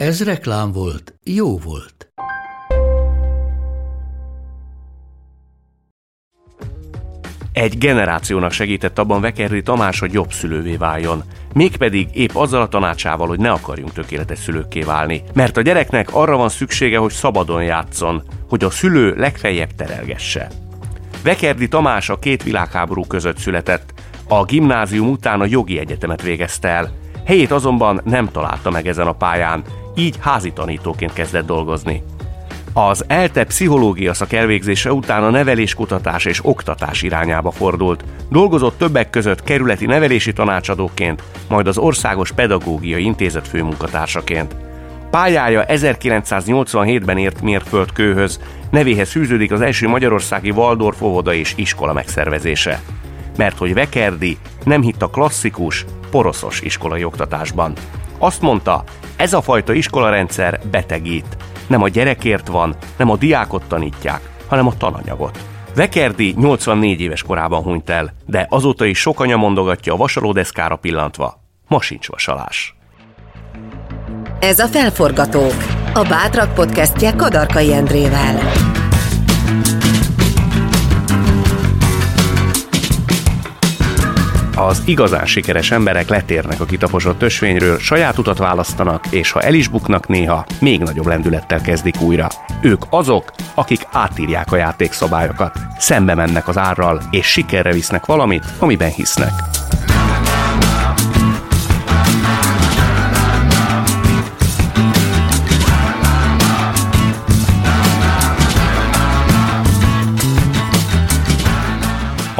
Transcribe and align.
Ez 0.00 0.24
reklám 0.24 0.72
volt, 0.72 1.14
jó 1.24 1.58
volt. 1.58 2.12
Egy 7.52 7.78
generációnak 7.78 8.52
segített 8.52 8.98
abban 8.98 9.20
Vekerri 9.20 9.62
Tamás, 9.62 9.98
hogy 10.00 10.12
jobb 10.12 10.32
szülővé 10.32 10.76
váljon. 10.76 11.22
Mégpedig 11.54 12.08
épp 12.12 12.34
azzal 12.34 12.60
a 12.60 12.68
tanácsával, 12.68 13.26
hogy 13.28 13.38
ne 13.38 13.50
akarjunk 13.50 13.92
tökéletes 13.92 14.38
szülőkké 14.38 14.82
válni. 14.82 15.22
Mert 15.34 15.56
a 15.56 15.62
gyereknek 15.62 16.14
arra 16.14 16.36
van 16.36 16.48
szüksége, 16.48 16.98
hogy 16.98 17.12
szabadon 17.12 17.64
játszon, 17.64 18.22
hogy 18.48 18.64
a 18.64 18.70
szülő 18.70 19.14
legfeljebb 19.16 19.74
terelgesse. 19.74 20.48
Vekerdi 21.22 21.68
Tamás 21.68 22.08
a 22.08 22.18
két 22.18 22.42
világháború 22.42 23.04
között 23.04 23.38
született. 23.38 23.92
A 24.28 24.44
gimnázium 24.44 25.08
után 25.08 25.40
a 25.40 25.46
jogi 25.46 25.78
egyetemet 25.78 26.22
végezte 26.22 26.68
el. 26.68 26.90
Helyét 27.24 27.50
azonban 27.50 28.00
nem 28.04 28.28
találta 28.30 28.70
meg 28.70 28.86
ezen 28.86 29.06
a 29.06 29.12
pályán, 29.12 29.64
így 29.94 30.16
házi 30.20 30.52
tanítóként 30.52 31.12
kezdett 31.12 31.46
dolgozni. 31.46 32.02
Az 32.72 33.04
ELTE 33.06 33.44
pszichológia 33.44 34.14
szak 34.14 34.32
elvégzése 34.32 34.92
után 34.92 35.24
a 35.24 35.30
neveléskutatás 35.30 36.24
és 36.24 36.40
oktatás 36.42 37.02
irányába 37.02 37.50
fordult. 37.50 38.04
Dolgozott 38.28 38.78
többek 38.78 39.10
között 39.10 39.42
kerületi 39.42 39.86
nevelési 39.86 40.32
tanácsadóként, 40.32 41.22
majd 41.48 41.66
az 41.66 41.78
Országos 41.78 42.32
Pedagógiai 42.32 43.04
Intézet 43.04 43.48
főmunkatársaként. 43.48 44.56
Pályája 45.10 45.64
1987-ben 45.68 47.18
ért 47.18 47.40
mérföldkőhöz, 47.40 48.40
nevéhez 48.70 49.10
fűződik 49.10 49.52
az 49.52 49.60
első 49.60 49.88
magyarországi 49.88 50.50
Waldorf 50.50 51.02
óvoda 51.02 51.34
és 51.34 51.52
iskola 51.56 51.92
megszervezése. 51.92 52.80
Mert 53.36 53.58
hogy 53.58 53.74
Vekerdi 53.74 54.38
nem 54.64 54.82
hitt 54.82 55.02
a 55.02 55.10
klasszikus, 55.10 55.84
poroszos 56.10 56.60
iskolai 56.60 57.04
oktatásban. 57.04 57.72
Azt 58.18 58.40
mondta, 58.40 58.84
ez 59.20 59.32
a 59.32 59.40
fajta 59.40 59.72
iskolarendszer 59.72 60.60
betegít. 60.70 61.36
Nem 61.66 61.82
a 61.82 61.88
gyerekért 61.88 62.48
van, 62.48 62.76
nem 62.96 63.10
a 63.10 63.16
diákot 63.16 63.62
tanítják, 63.68 64.20
hanem 64.48 64.66
a 64.66 64.76
tananyagot. 64.76 65.38
Vekerdi 65.74 66.34
84 66.36 67.00
éves 67.00 67.22
korában 67.22 67.62
hunyt 67.62 67.90
el, 67.90 68.12
de 68.26 68.46
azóta 68.50 68.84
is 68.84 68.98
sok 68.98 69.20
anya 69.20 69.36
mondogatja 69.36 69.92
a 69.92 69.96
vasalódeszkára 69.96 70.76
pillantva. 70.76 71.40
Ma 71.68 71.80
sincs 71.80 72.08
vasalás. 72.08 72.74
Ez 74.38 74.58
a 74.58 74.66
Felforgatók, 74.66 75.54
a 75.94 76.02
Bátrak 76.08 76.54
podcastje 76.54 77.12
Kadarkai 77.12 77.72
Endrével. 77.72 78.69
Az 84.66 84.82
igazán 84.84 85.26
sikeres 85.26 85.70
emberek 85.70 86.08
letérnek 86.08 86.60
a 86.60 86.64
kitaposott 86.64 87.22
ösvényről, 87.22 87.78
saját 87.78 88.18
utat 88.18 88.38
választanak, 88.38 89.06
és 89.10 89.30
ha 89.30 89.40
el 89.40 89.54
is 89.54 89.68
buknak 89.68 90.08
néha, 90.08 90.46
még 90.60 90.80
nagyobb 90.80 91.06
lendülettel 91.06 91.60
kezdik 91.60 92.00
újra. 92.00 92.28
Ők 92.62 92.82
azok, 92.90 93.32
akik 93.54 93.86
átírják 93.92 94.52
a 94.52 94.56
játékszabályokat, 94.56 95.58
szembe 95.78 96.14
mennek 96.14 96.48
az 96.48 96.58
árral, 96.58 97.02
és 97.10 97.26
sikerre 97.26 97.72
visznek 97.72 98.06
valamit, 98.06 98.44
amiben 98.58 98.90
hisznek. 98.90 99.32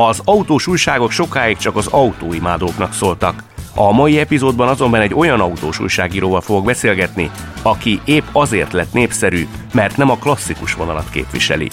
Az 0.08 0.20
autós 0.24 0.66
újságok 0.66 1.10
sokáig 1.10 1.56
csak 1.56 1.76
az 1.76 1.86
autóimádóknak 1.86 2.92
szóltak. 2.92 3.42
A 3.74 3.92
mai 3.92 4.18
epizódban 4.18 4.68
azonban 4.68 5.00
egy 5.00 5.14
olyan 5.14 5.40
autós 5.40 5.80
újságíróval 5.80 6.40
fogok 6.40 6.64
beszélgetni, 6.64 7.30
aki 7.62 8.00
épp 8.04 8.24
azért 8.32 8.72
lett 8.72 8.92
népszerű, 8.92 9.46
mert 9.72 9.96
nem 9.96 10.10
a 10.10 10.16
klasszikus 10.16 10.74
vonalat 10.74 11.10
képviseli. 11.10 11.68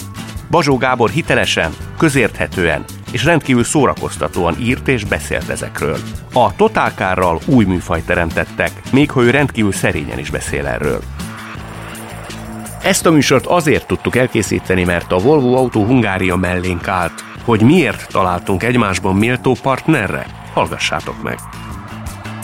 Bazsó 0.50 0.76
Gábor 0.76 1.10
hitelesen, 1.10 1.72
közérthetően 1.98 2.84
és 3.10 3.24
rendkívül 3.24 3.64
szórakoztatóan 3.64 4.56
írt 4.60 4.88
és 4.88 5.04
beszélt 5.04 5.48
ezekről. 5.48 5.98
A 6.32 6.56
Totálkárral 6.56 7.40
új 7.46 7.64
műfajt 7.64 8.06
teremtettek, 8.06 8.70
még 8.92 9.10
ha 9.10 9.22
ő 9.22 9.30
rendkívül 9.30 9.72
szerényen 9.72 10.18
is 10.18 10.30
beszél 10.30 10.66
erről. 10.66 11.00
Ezt 12.82 13.06
a 13.06 13.10
műsort 13.10 13.46
azért 13.46 13.86
tudtuk 13.86 14.16
elkészíteni, 14.16 14.84
mert 14.84 15.12
a 15.12 15.18
Volvo 15.18 15.56
Autó 15.56 15.84
Hungária 15.84 16.36
mellénk 16.36 16.88
állt. 16.88 17.27
Hogy 17.48 17.62
miért 17.62 18.08
találtunk 18.08 18.62
egymásban 18.62 19.16
méltó 19.16 19.56
partnerre? 19.62 20.26
Hallgassátok 20.54 21.22
meg! 21.22 21.38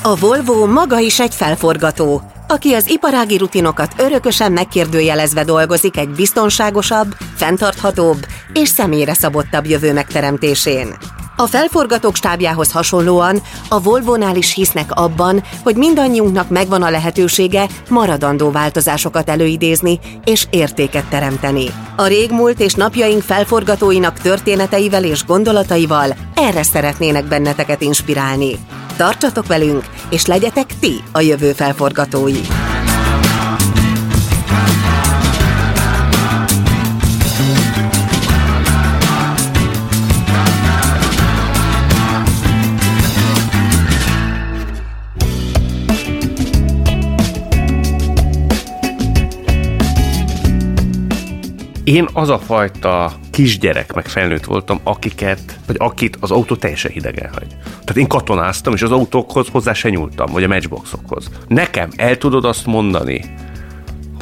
A 0.02 0.16
Volvo 0.16 0.66
maga 0.66 0.98
is 0.98 1.20
egy 1.20 1.34
felforgató, 1.34 2.22
aki 2.48 2.72
az 2.72 2.88
iparági 2.88 3.36
rutinokat 3.36 3.92
örökösen 3.98 4.52
megkérdőjelezve 4.52 5.44
dolgozik 5.44 5.96
egy 5.96 6.08
biztonságosabb, 6.08 7.14
fenntarthatóbb 7.34 8.26
és 8.52 8.68
személyre 8.68 9.14
szabottabb 9.14 9.66
jövő 9.66 9.92
megteremtésén. 9.92 10.88
A 11.36 11.46
felforgatók 11.46 12.16
stábjához 12.16 12.72
hasonlóan 12.72 13.42
a 13.68 13.80
Volvo-nál 13.80 14.36
is 14.36 14.54
hisznek 14.54 14.90
abban, 14.90 15.42
hogy 15.62 15.76
mindannyiunknak 15.76 16.48
megvan 16.48 16.82
a 16.82 16.90
lehetősége 16.90 17.68
maradandó 17.88 18.50
változásokat 18.50 19.28
előidézni 19.28 19.98
és 20.24 20.46
értéket 20.50 21.08
teremteni. 21.08 21.66
A 21.96 22.06
régmúlt 22.06 22.60
és 22.60 22.74
napjaink 22.74 23.22
felforgatóinak 23.22 24.18
történeteivel 24.18 25.04
és 25.04 25.24
gondolataival 25.24 26.16
erre 26.34 26.62
szeretnének 26.62 27.24
benneteket 27.24 27.82
inspirálni. 27.82 28.58
Tartsatok 28.96 29.46
velünk, 29.46 29.84
és 30.10 30.26
legyetek 30.26 30.78
ti 30.80 31.02
a 31.12 31.20
jövő 31.20 31.52
felforgatói! 31.52 32.40
Én 51.84 52.08
az 52.12 52.28
a 52.28 52.38
fajta 52.38 53.12
kisgyerek, 53.30 53.92
meg 53.92 54.06
felnőtt 54.08 54.44
voltam, 54.44 54.80
akiket, 54.82 55.58
vagy 55.66 55.76
akit 55.78 56.16
az 56.20 56.30
autó 56.30 56.56
teljesen 56.56 56.90
hidegen 56.90 57.32
hagy. 57.32 57.46
Tehát 57.70 57.96
én 57.96 58.08
katonáztam, 58.08 58.74
és 58.74 58.82
az 58.82 58.90
autókhoz 58.90 59.48
hozzá 59.48 59.72
se 59.72 59.88
nyúltam, 59.88 60.32
vagy 60.32 60.44
a 60.44 60.48
matchboxokhoz. 60.48 61.30
Nekem 61.48 61.90
el 61.96 62.18
tudod 62.18 62.44
azt 62.44 62.66
mondani, 62.66 63.24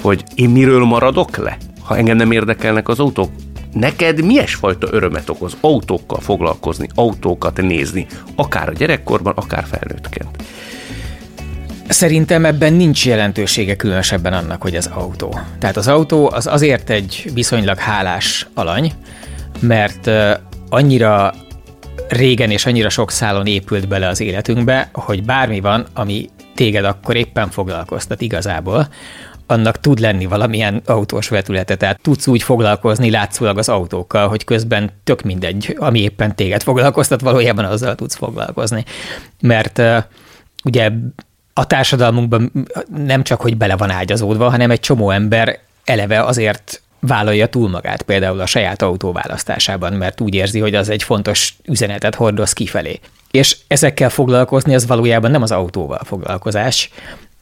hogy 0.02 0.24
én 0.34 0.50
miről 0.50 0.84
maradok 0.84 1.36
le, 1.36 1.56
ha 1.84 1.96
engem 1.96 2.16
nem 2.16 2.32
érdekelnek 2.32 2.88
az 2.88 3.00
autók? 3.00 3.30
Neked 3.72 4.24
milyen 4.24 4.46
fajta 4.46 4.88
örömet 4.90 5.28
okoz 5.28 5.56
autókkal 5.60 6.20
foglalkozni, 6.20 6.88
autókat 6.94 7.62
nézni, 7.62 8.06
akár 8.34 8.68
a 8.68 8.72
gyerekkorban, 8.72 9.32
akár 9.36 9.64
felnőttként? 9.70 10.44
Szerintem 11.92 12.44
ebben 12.44 12.72
nincs 12.72 13.06
jelentősége 13.06 13.76
különösebben 13.76 14.32
annak, 14.32 14.62
hogy 14.62 14.76
az 14.76 14.86
autó. 14.86 15.38
Tehát 15.58 15.76
az 15.76 15.88
autó 15.88 16.30
az 16.30 16.46
azért 16.46 16.90
egy 16.90 17.30
viszonylag 17.34 17.78
hálás 17.78 18.46
alany, 18.54 18.92
mert 19.60 20.10
annyira 20.68 21.34
régen 22.08 22.50
és 22.50 22.66
annyira 22.66 22.88
sok 22.88 23.10
szálon 23.10 23.46
épült 23.46 23.88
bele 23.88 24.08
az 24.08 24.20
életünkbe, 24.20 24.90
hogy 24.92 25.24
bármi 25.24 25.60
van, 25.60 25.86
ami 25.94 26.28
téged 26.54 26.84
akkor 26.84 27.16
éppen 27.16 27.50
foglalkoztat 27.50 28.20
igazából, 28.20 28.88
annak 29.46 29.80
tud 29.80 29.98
lenni 29.98 30.26
valamilyen 30.26 30.82
autós 30.86 31.28
vetülete, 31.28 31.76
tehát 31.76 32.00
tudsz 32.02 32.26
úgy 32.26 32.42
foglalkozni 32.42 33.10
látszólag 33.10 33.58
az 33.58 33.68
autókkal, 33.68 34.28
hogy 34.28 34.44
közben 34.44 34.90
tök 35.04 35.22
mindegy, 35.22 35.76
ami 35.78 36.00
éppen 36.00 36.36
téged 36.36 36.62
foglalkoztat, 36.62 37.20
valójában 37.20 37.64
azzal 37.64 37.94
tudsz 37.94 38.16
foglalkozni. 38.16 38.84
Mert 39.40 39.82
ugye 40.64 40.90
a 41.52 41.66
társadalmunkban 41.66 42.52
nem 42.96 43.22
csak, 43.22 43.40
hogy 43.40 43.56
bele 43.56 43.76
van 43.76 43.90
ágyazódva, 43.90 44.50
hanem 44.50 44.70
egy 44.70 44.80
csomó 44.80 45.10
ember 45.10 45.58
eleve 45.84 46.24
azért 46.24 46.82
vállalja 47.00 47.46
túl 47.46 47.68
magát 47.68 48.02
például 48.02 48.40
a 48.40 48.46
saját 48.46 48.82
autó 48.82 49.12
választásában, 49.12 49.92
mert 49.92 50.20
úgy 50.20 50.34
érzi, 50.34 50.60
hogy 50.60 50.74
az 50.74 50.88
egy 50.88 51.02
fontos 51.02 51.54
üzenetet 51.64 52.14
hordoz 52.14 52.52
kifelé. 52.52 53.00
És 53.30 53.56
ezekkel 53.66 54.10
foglalkozni 54.10 54.74
az 54.74 54.86
valójában 54.86 55.30
nem 55.30 55.42
az 55.42 55.50
autóval 55.50 56.00
foglalkozás, 56.04 56.90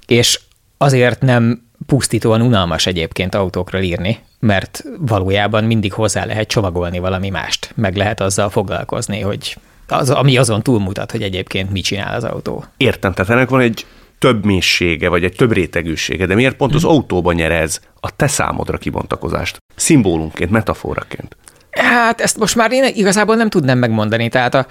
és 0.06 0.40
azért 0.78 1.20
nem 1.20 1.68
pusztítóan 1.86 2.40
unalmas 2.40 2.86
egyébként 2.86 3.34
autókról 3.34 3.82
írni, 3.82 4.18
mert 4.38 4.84
valójában 4.98 5.64
mindig 5.64 5.92
hozzá 5.92 6.24
lehet 6.24 6.48
csomagolni 6.48 6.98
valami 6.98 7.28
mást, 7.28 7.72
meg 7.74 7.96
lehet 7.96 8.20
azzal 8.20 8.50
foglalkozni, 8.50 9.20
hogy 9.20 9.56
az, 9.88 10.10
ami 10.10 10.36
azon 10.36 10.62
túlmutat, 10.62 11.10
hogy 11.10 11.22
egyébként 11.22 11.70
mit 11.70 11.84
csinál 11.84 12.14
az 12.14 12.24
autó. 12.24 12.64
Értem, 12.76 13.12
tehát 13.12 13.30
ennek 13.30 13.48
van 13.48 13.60
egy 13.60 13.86
több 14.20 14.44
mélysége, 14.44 15.08
vagy 15.08 15.25
egy 15.25 15.37
több 15.37 15.52
rétegűsége, 15.52 16.26
de 16.26 16.34
miért 16.34 16.56
pont 16.56 16.75
az 16.75 16.82
hmm. 16.82 16.90
autóban 16.90 17.34
nyer 17.34 17.52
ez 17.52 17.81
a 18.00 18.17
te 18.17 18.26
számodra 18.26 18.78
kibontakozást? 18.78 19.58
Szimbólumként, 19.76 20.50
metaforaként. 20.50 21.37
Hát 21.70 22.20
ezt 22.20 22.38
most 22.38 22.55
már 22.55 22.72
én 22.72 22.84
igazából 22.94 23.37
nem 23.37 23.49
tudnám 23.49 23.78
megmondani. 23.78 24.28
Tehát 24.28 24.55
a, 24.55 24.67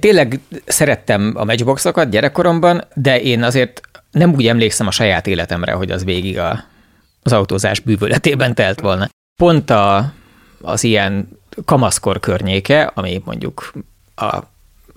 tényleg 0.00 0.40
szerettem 0.64 1.32
a 1.36 1.44
matchboxokat 1.44 2.10
gyerekkoromban, 2.10 2.84
de 2.94 3.20
én 3.20 3.42
azért 3.42 3.80
nem 4.10 4.34
úgy 4.34 4.46
emlékszem 4.46 4.86
a 4.86 4.90
saját 4.90 5.26
életemre, 5.26 5.72
hogy 5.72 5.90
az 5.90 6.04
végig 6.04 6.38
a, 6.38 6.64
az 7.22 7.32
autózás 7.32 7.80
bűvöletében 7.80 8.54
telt 8.54 8.80
volna. 8.80 9.08
Pont 9.36 9.70
a, 9.70 10.12
az 10.60 10.84
ilyen 10.84 11.28
kamaszkor 11.64 12.20
környéke, 12.20 12.90
ami 12.94 13.22
mondjuk 13.24 13.72
a 14.16 14.38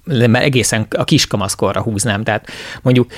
mert 0.07 0.45
egészen 0.45 0.87
a 0.89 1.03
kiskamaszkorra 1.03 1.81
húznám, 1.81 2.23
tehát 2.23 2.47
mondjuk 2.81 3.11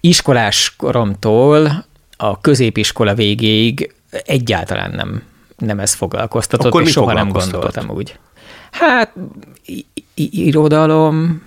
iskolás 0.00 0.74
koromtól 0.76 1.84
a 2.16 2.40
középiskola 2.40 3.14
végéig 3.14 3.94
egyáltalán 4.10 4.90
nem, 4.90 5.22
nem 5.56 5.78
ez 5.78 5.94
foglalkoztatott, 5.94 6.66
Akkor 6.66 6.82
és 6.82 6.90
soha 6.90 7.12
nem 7.12 7.28
gondoltam 7.28 7.90
úgy. 7.90 8.18
Hát 8.70 9.12
irodalom, 10.14 11.42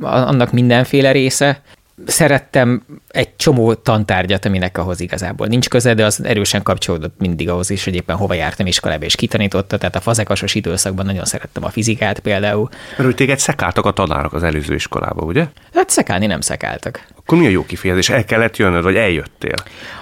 annak 0.00 0.52
mindenféle 0.52 1.12
része, 1.12 1.62
szerettem 2.06 2.82
egy 3.08 3.36
csomó 3.36 3.74
tantárgyat, 3.74 4.44
aminek 4.44 4.78
ahhoz 4.78 5.00
igazából 5.00 5.46
nincs 5.46 5.68
köze, 5.68 5.94
de 5.94 6.04
az 6.04 6.24
erősen 6.24 6.62
kapcsolódott 6.62 7.14
mindig 7.18 7.48
ahhoz 7.48 7.70
is, 7.70 7.84
hogy 7.84 7.94
éppen 7.94 8.16
hova 8.16 8.34
jártam 8.34 8.66
iskolába 8.66 9.04
és 9.04 9.14
kitanította, 9.14 9.78
tehát 9.78 9.96
a 9.96 10.00
fazekasos 10.00 10.54
időszakban 10.54 11.06
nagyon 11.06 11.24
szerettem 11.24 11.64
a 11.64 11.70
fizikát 11.70 12.18
például. 12.18 12.68
Mert 12.90 13.02
hogy 13.02 13.14
téged 13.14 13.38
szekáltak 13.38 13.84
a 13.84 13.90
tanárok 13.90 14.32
az 14.32 14.42
előző 14.42 14.74
iskolába, 14.74 15.24
ugye? 15.24 15.46
Hát 15.74 15.90
szekálni 15.90 16.26
nem 16.26 16.40
szekáltak. 16.40 17.06
Akkor 17.26 17.38
mi 17.38 17.46
a 17.46 17.50
jó 17.50 17.64
kifejezés? 17.64 18.08
El 18.10 18.24
kellett 18.24 18.56
jönnöd, 18.56 18.82
vagy 18.82 18.96
eljöttél? 18.96 19.54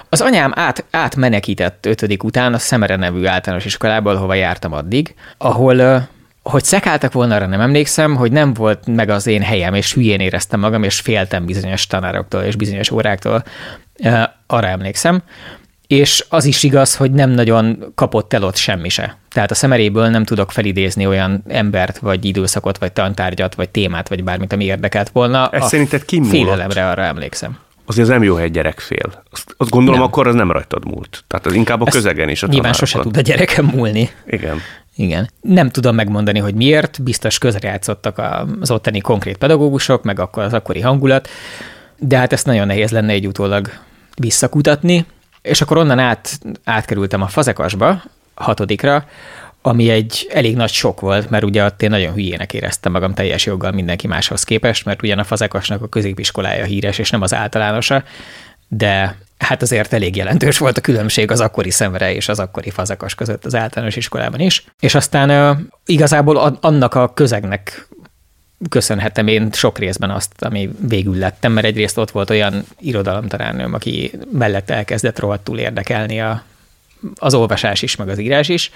Az 0.09 0.21
anyám 0.21 0.51
át, 0.55 0.85
átmenekített 0.91 1.85
ötödik 1.85 2.23
után 2.23 2.53
a 2.53 2.57
Szemere 2.57 2.95
nevű 2.95 3.25
általános 3.25 3.65
iskolából, 3.65 4.15
hova 4.15 4.33
jártam 4.33 4.73
addig, 4.73 5.15
ahol 5.37 6.07
hogy 6.43 6.63
szekáltak 6.63 7.13
volna, 7.13 7.35
arra 7.35 7.45
nem 7.45 7.61
emlékszem, 7.61 8.15
hogy 8.15 8.31
nem 8.31 8.53
volt 8.53 8.87
meg 8.87 9.09
az 9.09 9.27
én 9.27 9.41
helyem, 9.41 9.73
és 9.73 9.93
hülyén 9.93 10.19
éreztem 10.19 10.59
magam, 10.59 10.83
és 10.83 10.99
féltem 10.99 11.45
bizonyos 11.45 11.87
tanároktól 11.87 12.41
és 12.41 12.55
bizonyos 12.55 12.91
óráktól. 12.91 13.43
Arra 14.47 14.67
emlékszem. 14.67 15.21
És 15.87 16.25
az 16.29 16.45
is 16.45 16.63
igaz, 16.63 16.95
hogy 16.95 17.11
nem 17.11 17.29
nagyon 17.29 17.91
kapott 17.95 18.33
el 18.33 18.43
ott 18.43 18.55
semmi 18.55 18.89
se. 18.89 19.17
Tehát 19.35 19.51
a 19.51 19.55
szemeréből 19.55 20.07
nem 20.07 20.23
tudok 20.23 20.51
felidézni 20.51 21.07
olyan 21.07 21.43
embert, 21.47 21.97
vagy 21.97 22.25
időszakot, 22.25 22.77
vagy 22.77 22.91
tantárgyat, 22.91 23.55
vagy 23.55 23.69
témát, 23.69 24.09
vagy 24.09 24.23
bármit, 24.23 24.53
ami 24.53 24.63
érdekelt 24.63 25.09
volna. 25.09 25.49
Ez 25.49 25.63
a 25.63 25.67
szerinted 25.67 26.05
ki 26.05 26.23
Félelemre 26.23 26.89
arra 26.89 27.01
emlékszem. 27.01 27.57
Azért 27.85 28.07
nem 28.07 28.23
jó, 28.23 28.33
hogy 28.33 28.43
egy 28.43 28.51
gyerek 28.51 28.79
fél. 28.79 29.23
Azt, 29.31 29.55
azt 29.57 29.69
gondolom, 29.69 29.99
nem. 29.99 30.09
akkor 30.09 30.27
az 30.27 30.35
nem 30.35 30.51
rajtad 30.51 30.85
múlt. 30.85 31.23
Tehát 31.27 31.45
az 31.45 31.53
inkább 31.53 31.81
a 31.81 31.85
Ezt 31.85 31.95
közegen 31.95 32.29
is. 32.29 32.43
A 32.43 32.47
nyilván 32.47 32.73
sose 32.73 32.99
tud 32.99 33.17
a 33.17 33.21
gyerekem 33.21 33.65
múlni. 33.65 34.09
Igen. 34.27 34.61
Igen. 34.95 35.29
Nem 35.41 35.69
tudom 35.69 35.95
megmondani, 35.95 36.39
hogy 36.39 36.53
miért, 36.53 37.03
biztos 37.03 37.37
közrejátszottak 37.37 38.21
az 38.61 38.71
ottani 38.71 38.99
konkrét 38.99 39.37
pedagógusok, 39.37 40.03
meg 40.03 40.19
akkor 40.19 40.43
az 40.43 40.53
akkori 40.53 40.79
hangulat, 40.79 41.29
de 41.97 42.17
hát 42.17 42.33
ezt 42.33 42.45
nagyon 42.45 42.67
nehéz 42.67 42.91
lenne 42.91 43.11
egy 43.11 43.27
utólag 43.27 43.69
visszakutatni, 44.17 45.05
és 45.41 45.61
akkor 45.61 45.77
onnan 45.77 45.99
át, 45.99 46.39
átkerültem 46.63 47.21
a 47.21 47.27
fazekasba, 47.27 48.01
hatodikra, 48.35 49.05
ami 49.61 49.89
egy 49.89 50.27
elég 50.33 50.55
nagy 50.55 50.71
sok 50.71 50.99
volt, 50.99 51.29
mert 51.29 51.43
ugye 51.43 51.65
ott 51.65 51.81
én 51.81 51.89
nagyon 51.89 52.13
hülyének 52.13 52.53
éreztem 52.53 52.91
magam 52.91 53.13
teljes 53.13 53.45
joggal 53.45 53.71
mindenki 53.71 54.07
máshoz 54.07 54.43
képest, 54.43 54.85
mert 54.85 55.03
ugyan 55.03 55.19
a 55.19 55.23
fazekasnak 55.23 55.81
a 55.81 55.87
középiskolája 55.87 56.65
híres, 56.65 56.97
és 56.97 57.09
nem 57.09 57.21
az 57.21 57.33
általánosa, 57.33 58.03
de 58.67 59.17
hát 59.37 59.61
azért 59.61 59.93
elég 59.93 60.15
jelentős 60.15 60.57
volt 60.57 60.77
a 60.77 60.81
különbség 60.81 61.31
az 61.31 61.39
akkori 61.39 61.71
szemre 61.71 62.13
és 62.13 62.29
az 62.29 62.39
akkori 62.39 62.69
fazekas 62.69 63.15
között 63.15 63.45
az 63.45 63.55
általános 63.55 63.95
iskolában 63.95 64.39
is. 64.39 64.65
És 64.79 64.95
aztán 64.95 65.59
igazából 65.85 66.57
annak 66.61 66.93
a 66.93 67.13
közegnek 67.13 67.87
köszönhetem 68.69 69.27
én 69.27 69.49
sok 69.51 69.77
részben 69.77 70.09
azt, 70.09 70.31
ami 70.39 70.69
végül 70.87 71.17
lettem, 71.17 71.51
mert 71.51 71.65
egyrészt 71.65 71.97
ott 71.97 72.11
volt 72.11 72.29
olyan 72.29 72.65
irodalomtanárnőm, 72.79 73.73
aki 73.73 74.11
mellett 74.31 74.69
elkezdett 74.69 75.19
rohadtul 75.19 75.59
érdekelni 75.59 76.21
a, 76.21 76.43
az 77.15 77.33
olvasás 77.33 77.81
is, 77.81 77.95
meg 77.95 78.09
az 78.09 78.19
írás 78.19 78.49
is, 78.49 78.71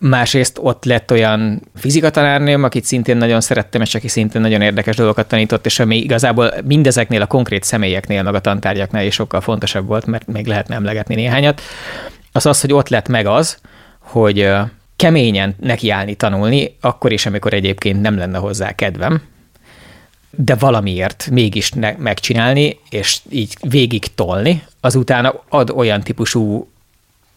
Másrészt 0.00 0.58
ott 0.60 0.84
lett 0.84 1.10
olyan 1.10 1.62
fizikatanárnőm, 1.74 2.64
akit 2.64 2.84
szintén 2.84 3.16
nagyon 3.16 3.40
szerettem, 3.40 3.80
és 3.80 3.94
aki 3.94 4.08
szintén 4.08 4.40
nagyon 4.40 4.60
érdekes 4.60 4.96
dolgokat 4.96 5.28
tanított, 5.28 5.66
és 5.66 5.78
ami 5.80 5.96
igazából 5.96 6.52
mindezeknél 6.64 7.22
a 7.22 7.26
konkrét 7.26 7.64
személyeknél, 7.64 8.22
meg 8.22 8.34
a 8.34 8.40
tantárgyaknál 8.40 9.04
is 9.04 9.14
sokkal 9.14 9.40
fontosabb 9.40 9.86
volt, 9.86 10.06
mert 10.06 10.26
még 10.26 10.46
lehetne 10.46 10.74
emlegetni 10.74 11.14
néhányat, 11.14 11.60
az 12.32 12.46
az, 12.46 12.60
hogy 12.60 12.72
ott 12.72 12.88
lett 12.88 13.08
meg 13.08 13.26
az, 13.26 13.58
hogy 13.98 14.50
keményen 14.96 15.54
nekiállni 15.60 16.14
tanulni, 16.14 16.76
akkor 16.80 17.12
is, 17.12 17.26
amikor 17.26 17.52
egyébként 17.52 18.00
nem 18.00 18.18
lenne 18.18 18.38
hozzá 18.38 18.72
kedvem, 18.72 19.22
de 20.30 20.54
valamiért 20.54 21.28
mégis 21.30 21.70
ne- 21.70 21.96
megcsinálni, 21.98 22.78
és 22.90 23.18
így 23.30 23.56
végig 23.68 24.14
tolni, 24.14 24.62
azután 24.80 25.32
ad 25.48 25.70
olyan 25.70 26.00
típusú 26.00 26.68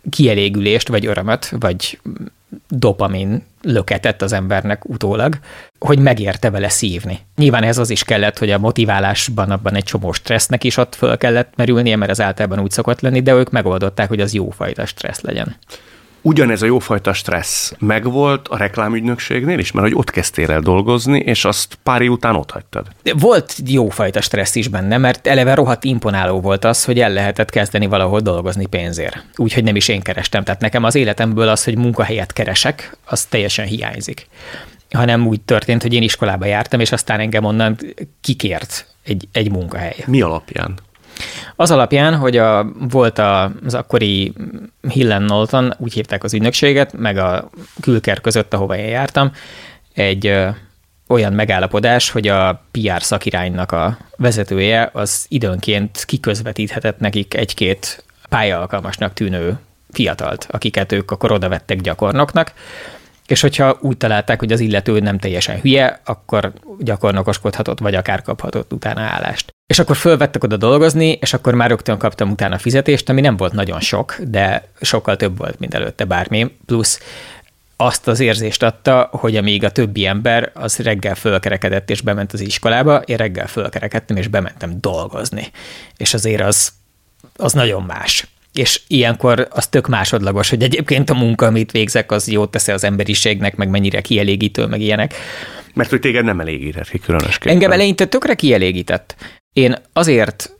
kielégülést, 0.09 0.87
vagy 0.87 1.05
örömöt, 1.05 1.53
vagy 1.59 1.99
dopamin 2.69 3.43
löketet 3.61 4.21
az 4.21 4.33
embernek 4.33 4.89
utólag, 4.89 5.39
hogy 5.79 5.99
megérte 5.99 6.49
vele 6.49 6.69
szívni. 6.69 7.19
Nyilván 7.35 7.63
ez 7.63 7.77
az 7.77 7.89
is 7.89 8.03
kellett, 8.03 8.37
hogy 8.37 8.51
a 8.51 8.59
motiválásban 8.59 9.51
abban 9.51 9.75
egy 9.75 9.83
csomó 9.83 10.11
stressznek 10.11 10.63
is 10.63 10.77
ott 10.77 10.95
föl 10.95 11.17
kellett 11.17 11.53
merülnie, 11.55 11.95
mert 11.95 12.11
az 12.11 12.21
általában 12.21 12.59
úgy 12.59 12.71
szokott 12.71 13.01
lenni, 13.01 13.21
de 13.21 13.33
ők 13.33 13.51
megoldották, 13.51 14.07
hogy 14.07 14.21
az 14.21 14.33
jófajta 14.33 14.85
stressz 14.85 15.21
legyen 15.21 15.55
ugyanez 16.21 16.61
a 16.61 16.65
jófajta 16.65 17.13
stressz 17.13 17.73
megvolt 17.79 18.47
a 18.47 18.57
reklámügynökségnél 18.57 19.59
is, 19.59 19.71
mert 19.71 19.87
hogy 19.87 19.97
ott 19.97 20.09
kezdtél 20.09 20.51
el 20.51 20.59
dolgozni, 20.59 21.19
és 21.19 21.45
azt 21.45 21.77
pár 21.83 22.01
év 22.01 22.11
után 22.11 22.35
ott 22.35 22.51
hagytad. 22.51 22.87
Volt 23.13 23.55
jófajta 23.65 24.21
stressz 24.21 24.55
is 24.55 24.67
benne, 24.67 24.97
mert 24.97 25.27
eleve 25.27 25.53
rohadt 25.53 25.83
imponáló 25.83 26.41
volt 26.41 26.65
az, 26.65 26.85
hogy 26.85 26.99
el 26.99 27.11
lehetett 27.11 27.49
kezdeni 27.49 27.85
valahol 27.85 28.19
dolgozni 28.19 28.65
pénzért. 28.65 29.25
Úgyhogy 29.35 29.63
nem 29.63 29.75
is 29.75 29.87
én 29.87 30.01
kerestem. 30.01 30.43
Tehát 30.43 30.61
nekem 30.61 30.83
az 30.83 30.95
életemből 30.95 31.47
az, 31.47 31.63
hogy 31.63 31.77
munkahelyet 31.77 32.33
keresek, 32.33 32.97
az 33.05 33.25
teljesen 33.25 33.65
hiányzik. 33.65 34.27
Hanem 34.91 35.27
úgy 35.27 35.41
történt, 35.41 35.81
hogy 35.81 35.93
én 35.93 36.01
iskolába 36.01 36.45
jártam, 36.45 36.79
és 36.79 36.91
aztán 36.91 37.19
engem 37.19 37.43
onnan 37.43 37.77
kikért 38.21 38.85
egy, 39.03 39.27
egy 39.31 39.51
munkahely. 39.51 39.95
Mi 40.05 40.21
alapján? 40.21 40.79
Az 41.61 41.71
alapján, 41.71 42.15
hogy 42.15 42.37
a, 42.37 42.71
volt 42.89 43.19
az 43.19 43.73
akkori 43.73 44.33
Hillen 44.89 45.25
Knowlton, 45.25 45.73
úgy 45.77 45.93
hívták 45.93 46.23
az 46.23 46.33
ügynökséget, 46.33 46.93
meg 46.93 47.17
a 47.17 47.49
külker 47.81 48.21
között, 48.21 48.53
ahova 48.53 48.77
én 48.77 48.87
jártam, 48.87 49.31
egy 49.93 50.27
ö, 50.27 50.49
olyan 51.07 51.33
megállapodás, 51.33 52.09
hogy 52.09 52.27
a 52.27 52.63
PR 52.71 53.01
szakiránynak 53.01 53.71
a 53.71 53.97
vezetője 54.17 54.89
az 54.93 55.25
időnként 55.29 56.05
kiközvetíthetett 56.05 56.99
nekik 56.99 57.33
egy-két 57.33 58.03
pályaalkalmasnak 58.29 59.13
tűnő 59.13 59.59
fiatalt, 59.91 60.47
akiket 60.51 60.91
ők 60.91 61.11
akkor 61.11 61.31
oda 61.31 61.49
vettek 61.49 61.81
gyakornoknak, 61.81 62.53
és 63.31 63.41
hogyha 63.41 63.77
úgy 63.81 63.97
találták, 63.97 64.39
hogy 64.39 64.51
az 64.51 64.59
illető 64.59 64.99
nem 64.99 65.19
teljesen 65.19 65.59
hülye, 65.59 66.01
akkor 66.05 66.53
gyakornokoskodhatott, 66.79 67.79
vagy 67.79 67.95
akár 67.95 68.21
kaphatott 68.21 68.73
utána 68.73 69.01
állást. 69.01 69.49
És 69.65 69.79
akkor 69.79 69.95
fölvettek 69.95 70.43
oda 70.43 70.57
dolgozni, 70.57 71.11
és 71.11 71.33
akkor 71.33 71.53
már 71.53 71.69
rögtön 71.69 71.97
kaptam 71.97 72.29
utána 72.29 72.57
fizetést, 72.57 73.09
ami 73.09 73.21
nem 73.21 73.37
volt 73.37 73.53
nagyon 73.53 73.79
sok, 73.79 74.17
de 74.27 74.67
sokkal 74.81 75.15
több 75.15 75.37
volt, 75.37 75.59
mint 75.59 75.73
előtte 75.73 76.05
bármi, 76.05 76.55
plusz 76.65 76.99
azt 77.75 78.07
az 78.07 78.19
érzést 78.19 78.63
adta, 78.63 79.09
hogy 79.11 79.37
amíg 79.37 79.63
a 79.63 79.71
többi 79.71 80.05
ember 80.05 80.51
az 80.53 80.77
reggel 80.77 81.15
fölkerekedett 81.15 81.89
és 81.89 82.01
bement 82.01 82.33
az 82.33 82.39
iskolába, 82.39 82.97
én 82.97 83.17
reggel 83.17 83.47
fölkerekedtem 83.47 84.17
és 84.17 84.27
bementem 84.27 84.77
dolgozni. 84.79 85.51
És 85.97 86.13
azért 86.13 86.41
az, 86.41 86.71
az 87.35 87.53
nagyon 87.53 87.83
más 87.83 88.27
és 88.53 88.81
ilyenkor 88.87 89.47
az 89.49 89.67
tök 89.67 89.87
másodlagos, 89.87 90.49
hogy 90.49 90.63
egyébként 90.63 91.09
a 91.09 91.13
munka, 91.13 91.45
amit 91.45 91.71
végzek, 91.71 92.11
az 92.11 92.27
jót 92.27 92.51
tesz 92.51 92.67
az 92.67 92.83
emberiségnek, 92.83 93.55
meg 93.55 93.69
mennyire 93.69 94.01
kielégítő, 94.01 94.65
meg 94.65 94.81
ilyenek. 94.81 95.13
Mert 95.73 95.89
hogy 95.89 95.99
téged 95.99 96.23
nem 96.23 96.39
elégített 96.39 96.89
ki 96.89 96.99
különösképpen. 96.99 97.53
Engem 97.53 97.71
eleinte 97.71 98.05
tökre 98.05 98.33
kielégített. 98.33 99.15
Én 99.53 99.75
azért 99.93 100.55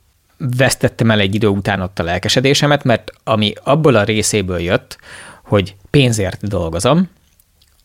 vesztettem 0.57 1.11
el 1.11 1.19
egy 1.19 1.35
idő 1.35 1.47
után 1.47 1.81
ott 1.81 1.99
a 1.99 2.03
lelkesedésemet, 2.03 2.83
mert 2.83 3.11
ami 3.23 3.53
abból 3.63 3.95
a 3.95 4.03
részéből 4.03 4.59
jött, 4.59 4.97
hogy 5.43 5.75
pénzért 5.89 6.47
dolgozom, 6.47 7.09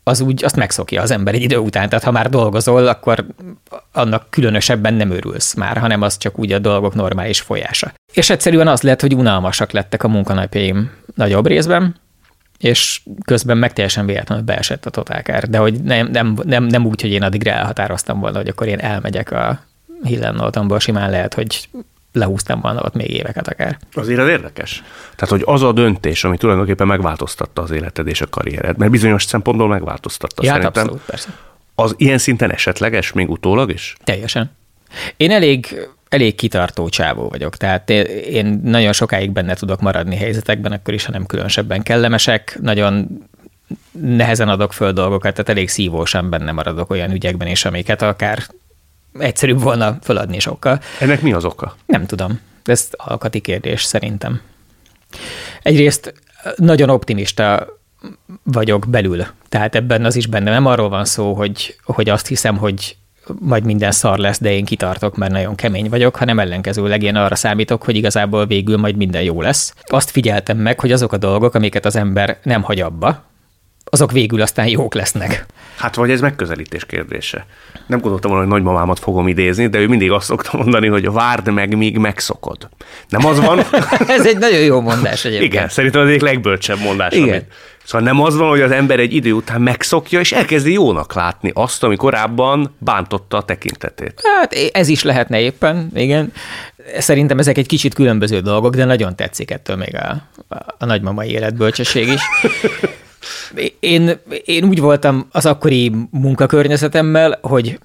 az 0.08 0.20
úgy 0.20 0.44
azt 0.44 0.56
megszokja 0.56 1.02
az 1.02 1.10
ember 1.10 1.34
egy 1.34 1.42
idő 1.42 1.56
után. 1.56 1.88
Tehát 1.88 2.04
ha 2.04 2.10
már 2.10 2.28
dolgozol, 2.28 2.86
akkor 2.86 3.26
annak 3.92 4.30
különösebben 4.30 4.94
nem 4.94 5.10
örülsz 5.10 5.54
már, 5.54 5.76
hanem 5.78 6.02
az 6.02 6.16
csak 6.16 6.38
úgy 6.38 6.52
a 6.52 6.58
dolgok 6.58 6.94
normális 6.94 7.40
folyása. 7.40 7.92
És 8.12 8.30
egyszerűen 8.30 8.68
az 8.68 8.82
lett, 8.82 9.00
hogy 9.00 9.14
unalmasak 9.14 9.70
lettek 9.70 10.02
a 10.02 10.08
munkanapjaim 10.08 10.90
nagyobb 11.14 11.46
részben, 11.46 11.96
és 12.58 13.00
közben 13.24 13.58
meg 13.58 13.72
teljesen 13.72 14.06
véletlenül 14.06 14.44
beesett 14.44 14.86
a 14.86 14.90
totálkár. 14.90 15.48
De 15.48 15.58
hogy 15.58 15.82
nem, 15.82 16.08
nem, 16.12 16.38
nem, 16.42 16.64
nem 16.64 16.86
úgy, 16.86 17.00
hogy 17.00 17.10
én 17.10 17.22
addigra 17.22 17.50
elhatároztam 17.50 18.20
volna, 18.20 18.36
hogy 18.36 18.48
akkor 18.48 18.66
én 18.66 18.78
elmegyek 18.78 19.30
a 19.30 19.60
Hillenoltomból, 20.02 20.78
simán 20.78 21.10
lehet, 21.10 21.34
hogy 21.34 21.68
lehúztam 22.16 22.60
volna 22.60 22.82
ott 22.82 22.94
még 22.94 23.10
éveket 23.10 23.48
akár. 23.48 23.78
Azért 23.92 24.20
az 24.20 24.28
érdekes. 24.28 24.82
Tehát, 25.16 25.28
hogy 25.30 25.42
az 25.44 25.62
a 25.62 25.72
döntés, 25.72 26.24
ami 26.24 26.36
tulajdonképpen 26.36 26.86
megváltoztatta 26.86 27.62
az 27.62 27.70
életed 27.70 28.06
és 28.06 28.20
a 28.20 28.26
karriered, 28.28 28.78
mert 28.78 28.90
bizonyos 28.90 29.24
szempontból 29.24 29.68
megváltoztatta 29.68 30.44
Ja, 30.44 30.50
hát 30.50 30.58
szerintem. 30.60 30.82
abszolút, 30.82 31.02
persze. 31.06 31.28
Az 31.74 31.94
ilyen 31.96 32.18
szinten 32.18 32.52
esetleges, 32.52 33.12
még 33.12 33.30
utólag 33.30 33.70
is? 33.72 33.96
Teljesen. 34.04 34.50
Én 35.16 35.30
elég, 35.30 35.80
elég 36.08 36.34
kitartó 36.34 36.88
csávó 36.88 37.28
vagyok, 37.28 37.56
tehát 37.56 37.90
én- 37.90 38.04
én 38.06 38.60
nagyon 38.64 38.92
sokáig 38.92 39.30
benne 39.30 39.54
tudok 39.54 39.80
maradni 39.80 40.16
helyzetekben, 40.16 40.72
akkor 40.72 40.94
is, 40.94 41.04
ha 41.04 41.12
nem 41.12 41.26
különösebben 41.26 41.82
kellemesek, 41.82 42.58
nagyon 42.62 43.08
nehezen 44.00 44.48
adok 44.48 44.72
föl 44.72 44.92
dolgokat, 44.92 45.32
tehát 45.32 45.48
elég 45.48 45.68
szívósan 45.68 46.30
benne 46.30 46.52
maradok 46.52 46.90
olyan 46.90 47.10
ügyekben 47.10 47.48
is, 47.48 47.64
amiket 47.64 48.02
akár 48.02 48.42
egyszerűbb 49.18 49.60
volna 49.60 49.98
föladni 50.02 50.38
sokkal. 50.38 50.80
Ennek 51.00 51.20
mi 51.20 51.32
az 51.32 51.44
oka? 51.44 51.76
Nem 51.86 52.06
tudom. 52.06 52.40
Ez 52.64 52.88
alkati 52.90 53.40
kérdés 53.40 53.82
szerintem. 53.82 54.40
Egyrészt 55.62 56.14
nagyon 56.56 56.88
optimista 56.88 57.66
vagyok 58.42 58.86
belül. 58.88 59.26
Tehát 59.48 59.74
ebben 59.74 60.04
az 60.04 60.16
is 60.16 60.26
benne 60.26 60.50
nem 60.50 60.66
arról 60.66 60.88
van 60.88 61.04
szó, 61.04 61.34
hogy, 61.34 61.76
hogy 61.84 62.08
azt 62.08 62.26
hiszem, 62.26 62.56
hogy 62.56 62.96
majd 63.40 63.64
minden 63.64 63.92
szar 63.92 64.18
lesz, 64.18 64.40
de 64.40 64.52
én 64.52 64.64
kitartok, 64.64 65.16
mert 65.16 65.32
nagyon 65.32 65.54
kemény 65.54 65.88
vagyok, 65.88 66.16
hanem 66.16 66.38
ellenkezőleg 66.38 67.02
én 67.02 67.16
arra 67.16 67.34
számítok, 67.34 67.82
hogy 67.82 67.96
igazából 67.96 68.46
végül 68.46 68.76
majd 68.76 68.96
minden 68.96 69.22
jó 69.22 69.42
lesz. 69.42 69.74
Azt 69.86 70.10
figyeltem 70.10 70.58
meg, 70.58 70.80
hogy 70.80 70.92
azok 70.92 71.12
a 71.12 71.16
dolgok, 71.16 71.54
amiket 71.54 71.84
az 71.84 71.96
ember 71.96 72.38
nem 72.42 72.62
hagy 72.62 72.80
abba, 72.80 73.22
azok 73.90 74.12
végül 74.12 74.40
aztán 74.40 74.66
jók 74.66 74.94
lesznek. 74.94 75.46
Hát 75.76 75.94
vagy 75.94 76.10
ez 76.10 76.20
megközelítés 76.20 76.84
kérdése. 76.84 77.46
Nem 77.86 78.00
gondoltam 78.00 78.30
volna, 78.30 78.46
hogy 78.46 78.54
nagymamámat 78.54 78.98
fogom 78.98 79.28
idézni, 79.28 79.66
de 79.66 79.78
ő 79.78 79.86
mindig 79.88 80.10
azt 80.10 80.26
szokta 80.26 80.56
mondani, 80.56 80.86
hogy 80.86 81.10
várd 81.10 81.52
meg, 81.52 81.76
míg 81.76 81.98
megszokod. 81.98 82.68
Nem 83.08 83.26
az 83.26 83.40
van? 83.40 83.58
Ez 84.06 84.26
egy 84.26 84.38
nagyon 84.38 84.60
jó 84.60 84.80
mondás 84.80 85.24
egyébként. 85.24 85.52
Igen, 85.52 85.68
szerintem 85.68 86.00
az 86.00 86.08
egyik 86.08 86.20
legbölcsebb 86.20 86.78
mondás. 86.78 87.14
Igen. 87.14 87.28
Amit. 87.28 87.52
Szóval 87.84 88.06
nem 88.06 88.22
az 88.22 88.36
van, 88.36 88.48
hogy 88.48 88.60
az 88.60 88.70
ember 88.70 89.00
egy 89.00 89.14
idő 89.14 89.32
után 89.32 89.60
megszokja, 89.60 90.20
és 90.20 90.32
elkezdi 90.32 90.72
jónak 90.72 91.14
látni 91.14 91.50
azt, 91.54 91.82
ami 91.82 91.96
korábban 91.96 92.76
bántotta 92.78 93.36
a 93.36 93.42
tekintetét. 93.42 94.20
Hát 94.38 94.54
ez 94.72 94.88
is 94.88 95.02
lehetne 95.02 95.40
éppen, 95.40 95.90
igen. 95.94 96.32
Szerintem 96.98 97.38
ezek 97.38 97.58
egy 97.58 97.66
kicsit 97.66 97.94
különböző 97.94 98.40
dolgok, 98.40 98.74
de 98.74 98.84
nagyon 98.84 99.16
tetszik 99.16 99.50
ettől 99.50 99.76
még 99.76 99.96
a, 99.96 100.22
a, 100.78 100.86
nagymamai 100.86 101.30
életbölcsesség 101.30 102.08
is. 102.08 102.20
Én, 103.80 104.18
én 104.44 104.64
úgy 104.64 104.80
voltam 104.80 105.26
az 105.30 105.46
akkori 105.46 105.92
munkakörnyezetemmel, 106.10 107.38
hogy 107.42 107.78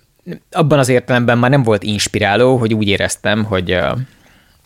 abban 0.52 0.80
az 0.80 0.90
értelemben 0.90 1.38
már 1.38 1.50
nem 1.50 1.64
volt 1.64 1.84
inspiráló, 1.84 2.58
hogy 2.58 2.74
úgy 2.74 2.88
éreztem, 2.88 3.44
hogy 3.44 3.80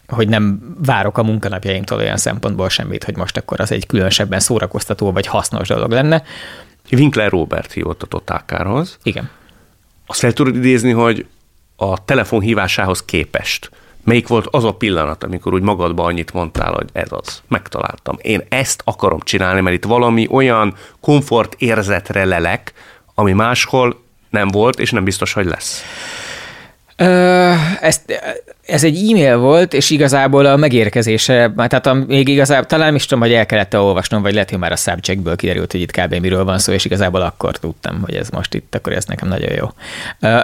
hogy 0.07 0.27
nem 0.27 0.75
várok 0.85 1.17
a 1.17 1.23
munkanapjaimtól 1.23 1.97
olyan 1.97 2.17
szempontból 2.17 2.69
semmit, 2.69 3.03
hogy 3.03 3.15
most 3.15 3.37
akkor 3.37 3.59
az 3.59 3.71
egy 3.71 3.85
különösebben 3.85 4.39
szórakoztató 4.39 5.11
vagy 5.11 5.27
hasznos 5.27 5.67
dolog 5.67 5.91
lenne. 5.91 6.23
Winkler 6.91 7.29
Robert 7.29 7.71
hívott 7.71 8.03
a. 8.03 8.97
Igen. 9.03 9.29
Azt 10.05 10.19
fel 10.19 10.33
tudod 10.33 10.55
idézni, 10.55 10.91
hogy 10.91 11.25
a 11.75 12.05
telefon 12.05 12.41
hívásához 12.41 13.03
képest 13.05 13.69
melyik 14.05 14.27
volt 14.27 14.47
az 14.51 14.63
a 14.63 14.73
pillanat, 14.73 15.23
amikor 15.23 15.53
úgy 15.53 15.61
magadba 15.61 16.03
annyit 16.03 16.33
mondtál, 16.33 16.73
hogy 16.73 16.89
ez 16.93 17.11
az, 17.11 17.41
megtaláltam. 17.47 18.17
Én 18.21 18.41
ezt 18.49 18.81
akarom 18.85 19.19
csinálni, 19.19 19.61
mert 19.61 19.75
itt 19.75 19.85
valami 19.85 20.27
olyan 20.31 20.75
komfort 21.01 21.55
érzetre 21.57 22.25
lelek, 22.25 22.73
ami 23.15 23.31
máshol 23.31 24.03
nem 24.29 24.47
volt, 24.47 24.79
és 24.79 24.91
nem 24.91 25.03
biztos, 25.03 25.33
hogy 25.33 25.45
lesz. 25.45 25.81
Ö, 26.95 27.51
ezt, 27.81 28.21
ez 28.65 28.83
egy 28.83 29.09
e-mail 29.09 29.37
volt, 29.37 29.73
és 29.73 29.89
igazából 29.89 30.45
a 30.45 30.55
megérkezése, 30.55 31.53
tehát 31.55 31.85
a, 31.85 31.93
még 31.93 32.27
igazából 32.27 32.65
talán 32.65 32.95
is 32.95 33.05
tudom, 33.05 33.23
hogy 33.23 33.33
el 33.33 33.45
kellett 33.45 33.77
olvasnom, 33.77 34.21
vagy 34.21 34.33
lehet, 34.33 34.49
hogy 34.49 34.59
már 34.59 34.71
a 34.71 34.75
subjectből 34.75 35.35
kiderült, 35.35 35.71
hogy 35.71 35.81
itt 35.81 35.91
kb. 35.91 36.15
miről 36.15 36.43
van 36.43 36.59
szó, 36.59 36.71
és 36.73 36.85
igazából 36.85 37.21
akkor 37.21 37.57
tudtam, 37.57 38.01
hogy 38.05 38.15
ez 38.15 38.29
most 38.29 38.53
itt, 38.53 38.75
akkor 38.75 38.93
ez 38.93 39.05
nekem 39.05 39.27
nagyon 39.27 39.51
jó. 39.51 39.67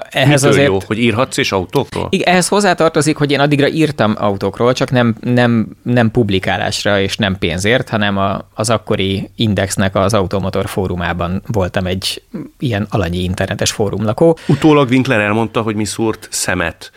Ehhez 0.09 0.43
azért... 0.43 0.67
jó, 0.67 0.77
hogy 0.85 0.99
írhatsz 0.99 1.37
és 1.37 1.51
autókról? 1.51 2.09
Ehhez 2.23 2.47
hozzátartozik, 2.47 3.17
hogy 3.17 3.31
én 3.31 3.39
addigra 3.39 3.67
írtam 3.67 4.15
autókról, 4.17 4.73
csak 4.73 4.91
nem, 4.91 5.15
nem, 5.19 5.67
nem 5.83 6.11
publikálásra 6.11 6.99
és 6.99 7.17
nem 7.17 7.37
pénzért, 7.37 7.89
hanem 7.89 8.17
a, 8.17 8.47
az 8.53 8.69
akkori 8.69 9.29
Indexnek 9.35 9.95
az 9.95 10.13
Automotor 10.13 10.67
fórumában 10.67 11.43
voltam 11.47 11.85
egy 11.85 12.23
ilyen 12.59 12.87
alanyi 12.89 13.23
internetes 13.23 13.71
fórumlakó. 13.71 14.37
Utólag 14.47 14.89
Winkler 14.89 15.19
elmondta, 15.19 15.61
hogy 15.61 15.75
mi 15.75 15.85
szúrt 15.85 16.27
szemet 16.41 16.91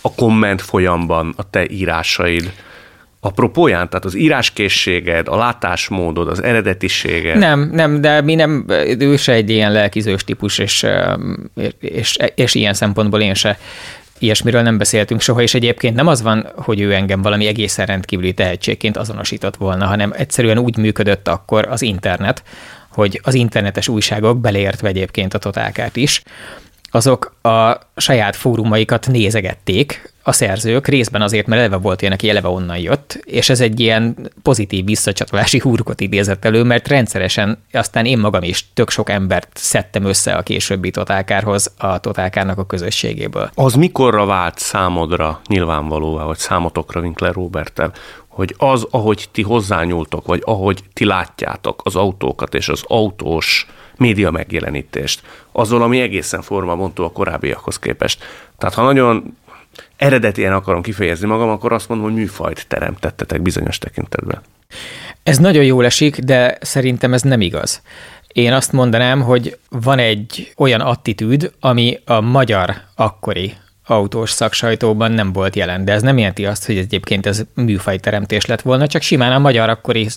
a 0.00 0.14
komment 0.14 0.62
folyamban 0.62 1.34
a 1.36 1.50
te 1.50 1.68
írásaid 1.68 2.52
apropóján, 3.20 3.88
tehát 3.88 4.04
az 4.04 4.16
íráskészséged, 4.16 5.28
a 5.28 5.36
látásmódod, 5.36 6.28
az 6.28 6.42
eredetiséged. 6.42 7.38
Nem, 7.38 7.70
nem, 7.72 8.00
de 8.00 8.20
mi 8.20 8.34
nem, 8.34 8.64
ő 8.98 9.16
se 9.16 9.32
egy 9.32 9.50
ilyen 9.50 9.72
lelkizős 9.72 10.24
típus, 10.24 10.58
és, 10.58 10.86
és, 11.80 12.16
és 12.34 12.54
ilyen 12.54 12.74
szempontból 12.74 13.20
én 13.20 13.34
se 13.34 13.58
ilyesmiről 14.18 14.62
nem 14.62 14.78
beszéltünk 14.78 15.20
soha, 15.20 15.42
és 15.42 15.54
egyébként 15.54 15.94
nem 15.94 16.06
az 16.06 16.22
van, 16.22 16.52
hogy 16.56 16.80
ő 16.80 16.92
engem 16.94 17.22
valami 17.22 17.46
egészen 17.46 17.86
rendkívüli 17.86 18.32
tehetségként 18.32 18.96
azonosított 18.96 19.56
volna, 19.56 19.86
hanem 19.86 20.12
egyszerűen 20.16 20.58
úgy 20.58 20.76
működött 20.76 21.28
akkor 21.28 21.66
az 21.68 21.82
internet, 21.82 22.42
hogy 22.88 23.20
az 23.22 23.34
internetes 23.34 23.88
újságok, 23.88 24.40
beleértve 24.40 24.88
egyébként 24.88 25.34
a 25.34 25.38
totálkát 25.38 25.96
is, 25.96 26.22
azok 26.90 27.34
a 27.42 27.78
saját 27.96 28.36
fórumaikat 28.36 29.06
nézegették 29.06 30.12
a 30.22 30.32
szerzők, 30.32 30.86
részben 30.86 31.22
azért, 31.22 31.46
mert 31.46 31.60
eleve 31.60 31.76
volt 31.76 32.02
olyan, 32.02 32.14
aki 32.14 32.28
eleve 32.28 32.48
onnan 32.48 32.78
jött, 32.78 33.20
és 33.24 33.48
ez 33.48 33.60
egy 33.60 33.80
ilyen 33.80 34.30
pozitív 34.42 34.84
visszacsatolási 34.84 35.58
húrkot 35.58 36.00
idézett 36.00 36.44
elő, 36.44 36.62
mert 36.62 36.88
rendszeresen 36.88 37.62
aztán 37.72 38.04
én 38.04 38.18
magam 38.18 38.42
is 38.42 38.66
tök 38.74 38.90
sok 38.90 39.10
embert 39.10 39.48
szedtem 39.54 40.04
össze 40.04 40.34
a 40.34 40.42
későbbi 40.42 40.90
totálkárhoz 40.90 41.72
a 41.78 41.98
totálkárnak 41.98 42.58
a 42.58 42.66
közösségéből. 42.66 43.50
Az 43.54 43.74
mikorra 43.74 44.26
vált 44.26 44.58
számodra 44.58 45.40
nyilvánvalóvá, 45.46 46.24
vagy 46.24 46.38
számotokra 46.38 47.00
Winkler 47.00 47.32
Robertel, 47.32 47.92
hogy 48.28 48.54
az, 48.58 48.86
ahogy 48.90 49.28
ti 49.32 49.42
hozzányúltok, 49.42 50.26
vagy 50.26 50.42
ahogy 50.44 50.80
ti 50.92 51.04
látjátok 51.04 51.80
az 51.84 51.96
autókat 51.96 52.54
és 52.54 52.68
az 52.68 52.82
autós 52.86 53.66
média 54.00 54.30
megjelenítést, 54.30 55.22
az 55.52 55.70
valami 55.70 56.00
egészen 56.00 56.42
formabontó 56.42 57.04
a 57.04 57.12
korábbiakhoz 57.12 57.78
képest. 57.78 58.24
Tehát 58.58 58.74
ha 58.74 58.82
nagyon 58.82 59.36
eredetien 59.96 60.52
akarom 60.52 60.82
kifejezni 60.82 61.26
magam, 61.26 61.48
akkor 61.48 61.72
azt 61.72 61.88
mondom, 61.88 62.06
hogy 62.06 62.16
műfajt 62.16 62.68
teremtettetek 62.68 63.42
bizonyos 63.42 63.78
tekintetben. 63.78 64.40
Ez 65.22 65.38
nagyon 65.38 65.64
jól 65.64 65.84
esik, 65.84 66.18
de 66.18 66.58
szerintem 66.60 67.12
ez 67.12 67.22
nem 67.22 67.40
igaz. 67.40 67.82
Én 68.32 68.52
azt 68.52 68.72
mondanám, 68.72 69.22
hogy 69.22 69.58
van 69.68 69.98
egy 69.98 70.52
olyan 70.56 70.80
attitűd, 70.80 71.52
ami 71.60 71.98
a 72.04 72.20
magyar 72.20 72.74
akkori 72.94 73.54
autós 73.90 74.30
szaksajtóban 74.30 75.12
nem 75.12 75.32
volt 75.32 75.56
jelen, 75.56 75.84
de 75.84 75.92
ez 75.92 76.02
nem 76.02 76.18
jelenti 76.18 76.46
azt, 76.46 76.66
hogy 76.66 76.76
egyébként 76.76 77.26
ez 77.26 77.42
műfajteremtés 77.54 78.46
lett 78.46 78.60
volna, 78.60 78.86
csak 78.86 79.02
simán 79.02 79.32
a 79.32 79.38
magyar 79.38 79.68
akkori 79.68 80.08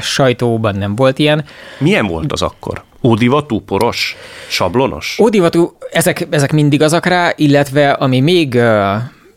sajtóban 0.00 0.74
nem 0.76 0.94
volt 0.94 1.18
ilyen. 1.18 1.44
Milyen 1.78 2.06
volt 2.06 2.32
az 2.32 2.42
akkor? 2.42 2.82
Ódivatú, 3.02 3.60
poros, 3.60 4.16
sablonos? 4.48 5.18
Ódivatú, 5.22 5.76
ezek, 5.90 6.26
ezek 6.30 6.52
mindig 6.52 6.82
azok 6.82 7.06
rá, 7.06 7.32
illetve 7.36 7.90
ami 7.90 8.20
még 8.20 8.54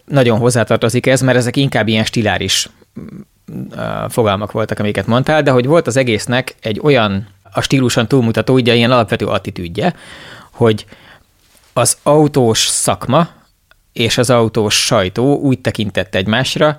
nagyon 0.06 0.38
hozzátartozik 0.38 1.06
ez, 1.06 1.22
mert 1.22 1.38
ezek 1.38 1.56
inkább 1.56 1.88
ilyen 1.88 2.06
stiláris 2.06 2.70
uh, 3.76 3.80
fogalmak 4.10 4.52
voltak, 4.52 4.80
amiket 4.80 5.08
mondtál, 5.08 5.44
de 5.44 5.52
hogy 5.52 5.66
volt 5.66 5.88
az 5.88 5.98
egésznek 5.98 6.56
egy 6.62 6.80
olyan 6.84 7.28
a 7.54 7.62
stíluson 7.62 8.08
túlmutató, 8.08 8.54
ugye 8.54 8.76
ilyen 8.76 8.92
alapvető 8.92 9.26
attitűdje, 9.26 9.94
hogy 10.52 10.86
az 11.74 11.98
autós 12.04 12.60
szakma 12.60 13.30
és 13.94 14.18
az 14.18 14.30
autós 14.30 14.86
sajtó 14.86 15.40
úgy 15.40 15.60
tekintett 15.60 16.16
egymásra, 16.16 16.78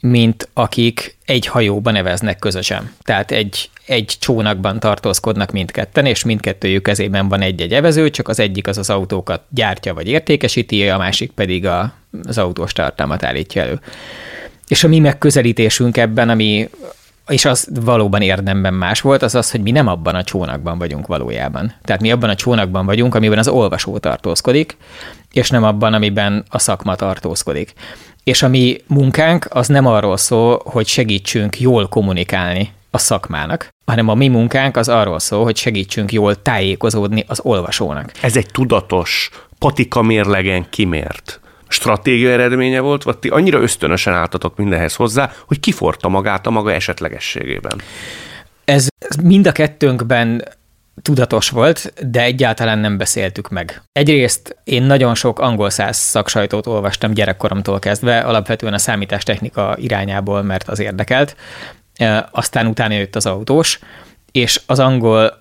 mint 0.00 0.48
akik 0.52 1.16
egy 1.26 1.46
hajóban 1.46 1.92
neveznek 1.92 2.38
közösen. 2.38 2.92
Tehát 3.02 3.30
egy, 3.30 3.70
egy 3.86 4.16
csónakban 4.18 4.80
tartózkodnak 4.80 5.50
mindketten, 5.50 6.06
és 6.06 6.24
mindkettőjük 6.24 6.82
kezében 6.82 7.28
van 7.28 7.40
egy-egy 7.40 7.72
evező, 7.72 8.10
csak 8.10 8.28
az 8.28 8.38
egyik 8.38 8.66
az 8.66 8.78
az 8.78 8.90
autókat 8.90 9.42
gyártja 9.48 9.94
vagy 9.94 10.08
értékesíti, 10.08 10.88
a 10.88 10.98
másik 10.98 11.30
pedig 11.30 11.66
a, 11.66 11.92
az 12.24 12.38
autós 12.38 12.72
tartalmat 12.72 13.24
állítja 13.24 13.62
elő. 13.62 13.80
És 14.68 14.84
a 14.84 14.88
mi 14.88 14.98
megközelítésünk 14.98 15.96
ebben, 15.96 16.28
ami 16.28 16.68
és 17.30 17.44
az 17.44 17.68
valóban 17.84 18.20
érdemben 18.20 18.74
más 18.74 19.00
volt, 19.00 19.22
az 19.22 19.34
az, 19.34 19.50
hogy 19.50 19.60
mi 19.60 19.70
nem 19.70 19.86
abban 19.86 20.14
a 20.14 20.24
csónakban 20.24 20.78
vagyunk 20.78 21.06
valójában. 21.06 21.74
Tehát 21.82 22.00
mi 22.00 22.10
abban 22.10 22.30
a 22.30 22.34
csónakban 22.34 22.86
vagyunk, 22.86 23.14
amiben 23.14 23.38
az 23.38 23.48
olvasó 23.48 23.98
tartózkodik, 23.98 24.76
és 25.32 25.50
nem 25.50 25.64
abban, 25.64 25.94
amiben 25.94 26.44
a 26.48 26.58
szakma 26.58 26.94
tartózkodik. 26.94 27.72
És 28.24 28.42
a 28.42 28.48
mi 28.48 28.76
munkánk 28.86 29.46
az 29.50 29.66
nem 29.66 29.86
arról 29.86 30.16
szól, 30.16 30.62
hogy 30.64 30.86
segítsünk 30.86 31.60
jól 31.60 31.88
kommunikálni 31.88 32.72
a 32.90 32.98
szakmának, 32.98 33.68
hanem 33.86 34.08
a 34.08 34.14
mi 34.14 34.28
munkánk 34.28 34.76
az 34.76 34.88
arról 34.88 35.18
szól, 35.18 35.44
hogy 35.44 35.56
segítsünk 35.56 36.12
jól 36.12 36.42
tájékozódni 36.42 37.24
az 37.26 37.40
olvasónak. 37.42 38.12
Ez 38.20 38.36
egy 38.36 38.46
tudatos, 38.52 39.30
patika 39.58 40.02
mérlegen 40.02 40.66
kimért 40.70 41.40
stratégia 41.80 42.30
eredménye 42.30 42.80
volt, 42.80 43.02
vagy 43.02 43.18
ti 43.18 43.28
annyira 43.28 43.60
ösztönösen 43.60 44.14
álltatok 44.14 44.56
mindenhez 44.56 44.94
hozzá, 44.94 45.32
hogy 45.46 45.60
kiforta 45.60 46.08
magát 46.08 46.46
a 46.46 46.50
maga 46.50 46.72
esetlegességében? 46.72 47.80
Ez 48.64 48.86
mind 49.22 49.46
a 49.46 49.52
kettőnkben 49.52 50.44
tudatos 51.02 51.48
volt, 51.48 51.92
de 52.10 52.22
egyáltalán 52.22 52.78
nem 52.78 52.96
beszéltük 52.96 53.48
meg. 53.48 53.82
Egyrészt 53.92 54.56
én 54.64 54.82
nagyon 54.82 55.14
sok 55.14 55.38
angol 55.38 55.70
száz 55.70 55.96
szaksajtót 55.96 56.66
olvastam 56.66 57.12
gyerekkoromtól 57.12 57.78
kezdve, 57.78 58.20
alapvetően 58.20 58.74
a 58.74 58.78
számítástechnika 58.78 59.76
irányából, 59.78 60.42
mert 60.42 60.68
az 60.68 60.78
érdekelt. 60.78 61.36
Aztán 62.30 62.66
utána 62.66 62.94
jött 62.94 63.16
az 63.16 63.26
autós, 63.26 63.78
és 64.32 64.60
az 64.66 64.78
angol 64.78 65.32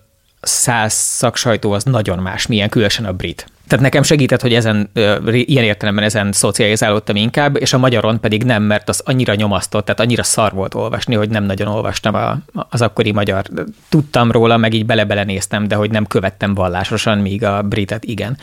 száz 0.41 0.93
szaksajtó 0.93 1.71
az 1.71 1.83
nagyon 1.83 2.19
más, 2.19 2.47
milyen 2.47 2.69
különösen 2.69 3.05
a 3.05 3.13
brit. 3.13 3.45
Tehát 3.69 3.85
nekem 3.85 4.03
segített, 4.03 4.41
hogy 4.41 4.53
ezen, 4.53 4.89
ilyen 5.31 5.63
értelemben 5.63 6.03
ezen 6.03 6.31
szocializálódtam 6.31 7.15
inkább, 7.15 7.57
és 7.57 7.73
a 7.73 7.77
magyaron 7.77 8.19
pedig 8.19 8.43
nem, 8.43 8.63
mert 8.63 8.89
az 8.89 9.01
annyira 9.05 9.35
nyomasztott, 9.35 9.85
tehát 9.85 9.99
annyira 9.99 10.23
szar 10.23 10.53
volt 10.53 10.75
olvasni, 10.75 11.15
hogy 11.15 11.29
nem 11.29 11.43
nagyon 11.43 11.67
olvastam 11.67 12.15
a, 12.15 12.37
az 12.69 12.81
akkori 12.81 13.11
magyar. 13.11 13.45
Tudtam 13.89 14.31
róla, 14.31 14.57
meg 14.57 14.73
így 14.73 14.85
bele-bele 14.85 15.23
néztem, 15.23 15.67
de 15.67 15.75
hogy 15.75 15.91
nem 15.91 16.05
követtem 16.05 16.53
vallásosan, 16.53 17.17
míg 17.17 17.43
a 17.43 17.61
britet 17.61 18.03
igen. 18.03 18.37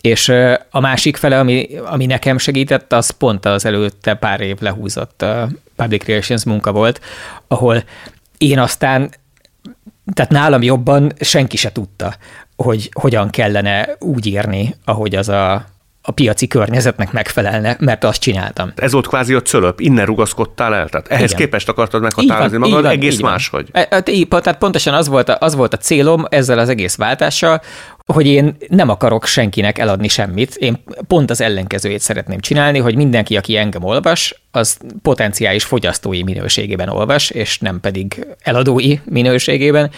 És 0.00 0.28
a 0.70 0.80
másik 0.80 1.16
fele, 1.16 1.38
ami, 1.38 1.68
ami 1.84 2.06
nekem 2.06 2.38
segített, 2.38 2.92
az 2.92 3.10
pont 3.10 3.44
az 3.44 3.64
előtte 3.64 4.14
pár 4.14 4.40
év 4.40 4.56
lehúzott 4.60 5.24
public 5.76 6.04
relations 6.04 6.44
munka 6.44 6.72
volt, 6.72 7.00
ahol 7.48 7.84
én 8.38 8.58
aztán 8.58 9.10
tehát 10.14 10.30
nálam 10.30 10.62
jobban 10.62 11.12
senki 11.20 11.56
se 11.56 11.72
tudta, 11.72 12.14
hogy 12.62 12.90
hogyan 12.92 13.30
kellene 13.30 13.88
úgy 13.98 14.26
írni, 14.26 14.74
ahogy 14.84 15.14
az 15.14 15.28
a, 15.28 15.64
a 16.02 16.10
piaci 16.10 16.46
környezetnek 16.46 17.12
megfelelne, 17.12 17.76
mert 17.80 18.04
azt 18.04 18.20
csináltam. 18.20 18.72
Ez 18.76 18.92
volt 18.92 19.06
kvázi 19.06 19.34
a 19.34 19.42
cölöp, 19.42 19.80
innen 19.80 20.06
rugaszkodtál 20.06 20.74
el? 20.74 20.88
Tehát 20.88 21.08
ehhez 21.08 21.30
Igen. 21.32 21.36
képest 21.36 21.68
akartad 21.68 22.02
meghatározni 22.02 22.58
van, 22.58 22.68
magad, 22.68 22.84
van, 22.84 22.92
egész 22.92 23.20
máshogy? 23.20 23.68
E, 23.72 23.88
hát 23.90 24.10
tehát 24.28 24.58
pontosan 24.58 24.94
az 24.94 25.08
volt, 25.08 25.28
a, 25.28 25.36
az 25.40 25.54
volt 25.54 25.74
a 25.74 25.76
célom 25.76 26.24
ezzel 26.28 26.58
az 26.58 26.68
egész 26.68 26.96
váltással, 26.96 27.60
hogy 28.12 28.26
én 28.26 28.56
nem 28.68 28.88
akarok 28.88 29.26
senkinek 29.26 29.78
eladni 29.78 30.08
semmit, 30.08 30.54
én 30.54 30.82
pont 31.06 31.30
az 31.30 31.40
ellenkezőjét 31.40 32.00
szeretném 32.00 32.40
csinálni, 32.40 32.78
hogy 32.78 32.96
mindenki, 32.96 33.36
aki 33.36 33.56
engem 33.56 33.84
olvas, 33.84 34.42
az 34.50 34.78
potenciális 35.02 35.64
fogyasztói 35.64 36.22
minőségében 36.22 36.88
olvas, 36.88 37.30
és 37.30 37.58
nem 37.58 37.80
pedig 37.80 38.26
eladói 38.42 38.98
minőségében, 39.04 39.90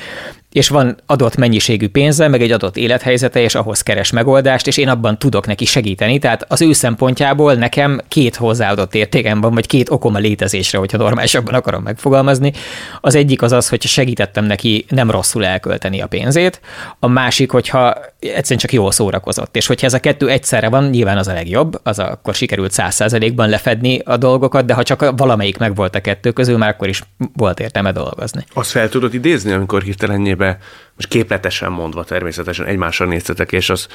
és 0.52 0.68
van 0.68 0.96
adott 1.06 1.36
mennyiségű 1.36 1.88
pénze, 1.88 2.28
meg 2.28 2.42
egy 2.42 2.52
adott 2.52 2.76
élethelyzete, 2.76 3.40
és 3.40 3.54
ahhoz 3.54 3.82
keres 3.82 4.10
megoldást, 4.10 4.66
és 4.66 4.76
én 4.76 4.88
abban 4.88 5.18
tudok 5.18 5.46
neki 5.46 5.64
segíteni. 5.64 6.18
Tehát 6.18 6.44
az 6.48 6.62
ő 6.62 6.72
szempontjából 6.72 7.54
nekem 7.54 8.00
két 8.08 8.36
hozzáadott 8.36 8.94
értékem 8.94 9.40
van, 9.40 9.54
vagy 9.54 9.66
két 9.66 9.90
okom 9.90 10.14
a 10.14 10.18
létezésre, 10.18 10.78
hogyha 10.78 10.98
normálisabban 10.98 11.54
akarom 11.54 11.82
megfogalmazni. 11.82 12.52
Az 13.00 13.14
egyik 13.14 13.42
az 13.42 13.52
az, 13.52 13.68
hogy 13.68 13.82
segítettem 13.82 14.44
neki 14.44 14.84
nem 14.88 15.10
rosszul 15.10 15.44
elkölteni 15.44 16.00
a 16.00 16.06
pénzét, 16.06 16.60
a 16.98 17.08
másik, 17.08 17.50
hogyha 17.50 17.94
egyszerűen 18.18 18.60
csak 18.60 18.72
jól 18.72 18.92
szórakozott. 18.92 19.56
És 19.56 19.66
hogyha 19.66 19.86
ez 19.86 19.94
a 19.94 20.00
kettő 20.00 20.28
egyszerre 20.28 20.68
van, 20.68 20.84
nyilván 20.84 21.16
az 21.16 21.28
a 21.28 21.32
legjobb, 21.32 21.80
az 21.82 21.98
akkor 21.98 22.34
sikerült 22.34 22.72
száz 22.72 22.94
százalékban 22.94 23.48
lefedni 23.48 23.98
a 23.98 24.16
dolgokat, 24.16 24.64
de 24.64 24.74
ha 24.74 24.82
csak 24.82 25.12
valamelyik 25.16 25.58
meg 25.58 25.74
volt 25.74 25.94
a 25.94 26.00
kettő 26.00 26.30
közül, 26.30 26.56
már 26.56 26.68
akkor 26.68 26.88
is 26.88 27.02
volt 27.32 27.60
értelme 27.60 27.92
dolgozni. 27.92 28.44
Azt 28.54 28.70
fel 28.70 28.88
tudod 28.88 29.14
idézni, 29.14 29.52
amikor 29.52 29.82
hirtelenjébe, 29.82 30.58
most 30.96 31.08
képletesen 31.08 31.72
mondva 31.72 32.04
természetesen 32.04 32.66
egymásra 32.66 33.06
néztetek, 33.06 33.52
és 33.52 33.70
az 33.70 33.86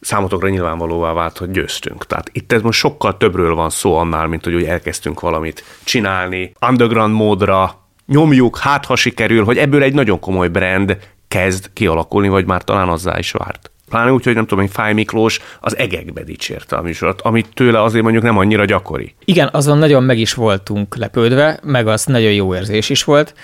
számotokra 0.00 0.48
nyilvánvalóvá 0.48 1.12
vált, 1.12 1.38
hogy 1.38 1.50
győztünk. 1.50 2.06
Tehát 2.06 2.30
itt 2.32 2.52
ez 2.52 2.62
most 2.62 2.78
sokkal 2.78 3.16
többről 3.16 3.54
van 3.54 3.70
szó 3.70 3.96
annál, 3.96 4.26
mint 4.26 4.44
hogy 4.44 4.54
úgy 4.54 4.64
elkezdtünk 4.64 5.20
valamit 5.20 5.64
csinálni, 5.84 6.52
underground 6.68 7.14
módra, 7.14 7.84
nyomjuk, 8.06 8.58
hát 8.58 8.84
ha 8.84 8.96
sikerül, 8.96 9.44
hogy 9.44 9.56
ebből 9.56 9.82
egy 9.82 9.94
nagyon 9.94 10.20
komoly 10.20 10.48
brand 10.48 10.96
kezd 11.28 11.70
kialakulni, 11.72 12.28
vagy 12.28 12.46
már 12.46 12.62
talán 12.62 12.88
azzá 12.88 13.18
is 13.18 13.30
várt. 13.30 13.70
Pláne 13.88 14.12
úgy, 14.12 14.24
hogy 14.24 14.34
nem 14.34 14.46
tudom, 14.46 14.64
hogy 14.64 14.72
Fáj 14.72 14.92
Miklós 14.92 15.40
az 15.60 15.76
egekbe 15.76 16.22
dicsérte 16.22 16.76
a 16.76 16.82
műsort, 16.82 17.20
amit 17.20 17.48
tőle 17.54 17.82
azért 17.82 18.02
mondjuk 18.02 18.24
nem 18.24 18.38
annyira 18.38 18.64
gyakori. 18.64 19.14
Igen, 19.24 19.48
azon 19.52 19.78
nagyon 19.78 20.02
meg 20.02 20.18
is 20.18 20.34
voltunk 20.34 20.96
lepődve, 20.96 21.58
meg 21.62 21.86
az 21.86 22.04
nagyon 22.04 22.32
jó 22.32 22.54
érzés 22.54 22.88
is 22.90 23.04
volt, 23.04 23.34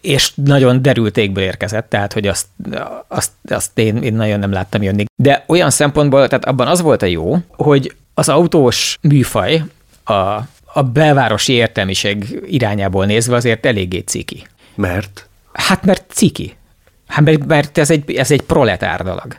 és 0.00 0.32
nagyon 0.34 0.82
derültékből 0.82 1.44
érkezett, 1.44 1.88
tehát 1.88 2.12
hogy 2.12 2.26
azt, 2.26 2.46
azt, 3.08 3.30
azt 3.48 3.78
én, 3.78 3.96
én 3.96 4.14
nagyon 4.14 4.38
nem 4.38 4.52
láttam 4.52 4.82
jönni. 4.82 5.04
De 5.14 5.44
olyan 5.46 5.70
szempontból, 5.70 6.28
tehát 6.28 6.44
abban 6.44 6.66
az 6.66 6.80
volt 6.80 7.02
a 7.02 7.06
jó, 7.06 7.36
hogy 7.50 7.94
az 8.14 8.28
autós 8.28 8.98
műfaj 9.00 9.62
a, 10.04 10.12
a 10.64 10.82
belvárosi 10.92 11.52
értelmiség 11.52 12.40
irányából 12.46 13.06
nézve 13.06 13.36
azért 13.36 13.66
eléggé 13.66 13.98
ciki. 13.98 14.46
Mert? 14.74 15.28
Hát 15.52 15.84
mert 15.84 16.04
ciki. 16.08 16.56
Hát 17.06 17.46
mert 17.46 17.78
ez 17.78 17.90
egy, 17.90 18.14
ez 18.14 18.30
egy 18.30 18.42
proletár 18.42 19.02
dolog. 19.02 19.36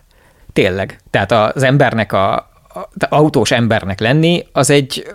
Tényleg. 0.53 0.99
Tehát 1.10 1.32
az 1.32 1.63
embernek 1.63 2.13
a, 2.13 2.34
a 2.36 2.89
autós 3.10 3.51
embernek 3.51 3.99
lenni, 3.99 4.45
az 4.51 4.69
egy 4.69 5.06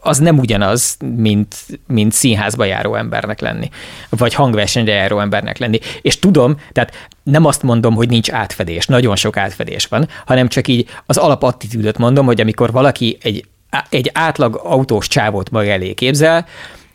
az 0.00 0.18
nem 0.18 0.38
ugyanaz, 0.38 0.96
mint, 1.16 1.54
mint 1.86 2.12
színházba 2.12 2.64
járó 2.64 2.94
embernek 2.94 3.40
lenni, 3.40 3.68
vagy 4.08 4.34
hangversenyre 4.34 4.92
járó 4.92 5.20
embernek 5.20 5.58
lenni. 5.58 5.78
És 6.02 6.18
tudom, 6.18 6.56
tehát 6.72 7.08
nem 7.22 7.44
azt 7.44 7.62
mondom, 7.62 7.94
hogy 7.94 8.08
nincs 8.08 8.30
átfedés, 8.30 8.86
nagyon 8.86 9.16
sok 9.16 9.36
átfedés 9.36 9.86
van, 9.86 10.08
hanem 10.26 10.48
csak 10.48 10.68
így 10.68 10.88
az 11.06 11.16
alapattitűdöt 11.16 11.98
mondom, 11.98 12.26
hogy 12.26 12.40
amikor 12.40 12.72
valaki 12.72 13.18
egy, 13.22 13.44
egy 13.88 14.10
átlag 14.14 14.60
autós 14.64 15.08
csávót 15.08 15.50
maga 15.50 15.70
elé 15.70 15.94
képzel, 15.94 16.46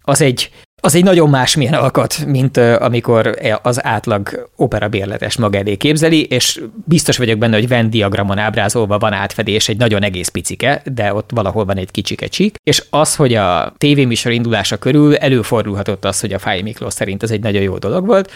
az 0.02 0.22
egy 0.22 0.52
az 0.86 0.96
egy 0.96 1.04
nagyon 1.04 1.30
másmilyen 1.30 1.74
alkat, 1.74 2.26
mint 2.26 2.58
amikor 2.58 3.38
az 3.62 3.86
átlag 3.86 4.50
opera 4.56 4.88
bérletes 4.88 5.38
maga 5.38 5.58
elé 5.58 5.76
képzeli, 5.76 6.24
és 6.24 6.62
biztos 6.86 7.18
vagyok 7.18 7.38
benne, 7.38 7.56
hogy 7.56 7.68
Venn 7.68 7.90
diagramon 7.90 8.38
ábrázolva 8.38 8.98
van 8.98 9.14
átfedés 9.14 9.70
egy 9.70 9.78
nagyon 9.78 10.04
egész 10.04 10.28
picike, 10.28 10.82
de 10.94 11.14
ott 11.14 11.30
valahol 11.34 11.66
van 11.66 11.78
egy 11.78 11.92
kicsike 11.92 12.28
csík, 12.28 12.56
és 12.64 12.84
az, 12.90 13.16
hogy 13.16 13.34
a 13.34 13.74
tévéműsor 13.78 14.32
indulása 14.32 14.78
körül 14.78 15.16
előfordulhatott 15.16 16.06
az, 16.06 16.20
hogy 16.20 16.34
a 16.34 16.40
Fáj 16.40 16.62
Miklós 16.62 16.94
szerint 16.94 17.24
ez 17.24 17.32
egy 17.32 17.42
nagyon 17.42 17.62
jó 17.62 17.78
dolog 17.78 18.06
volt, 18.06 18.32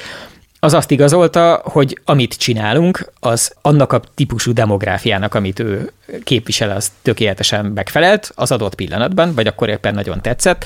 az 0.59 0.73
azt 0.73 0.91
igazolta, 0.91 1.61
hogy 1.63 1.99
amit 2.05 2.37
csinálunk, 2.37 3.11
az 3.19 3.53
annak 3.61 3.93
a 3.93 4.01
típusú 4.15 4.53
demográfiának, 4.53 5.33
amit 5.33 5.59
ő 5.59 5.91
képvisel, 6.23 6.69
az 6.75 6.91
tökéletesen 7.01 7.65
megfelelt 7.65 8.31
az 8.35 8.51
adott 8.51 8.75
pillanatban, 8.75 9.33
vagy 9.33 9.47
akkor 9.47 9.69
éppen 9.69 9.93
nagyon 9.93 10.21
tetszett, 10.21 10.65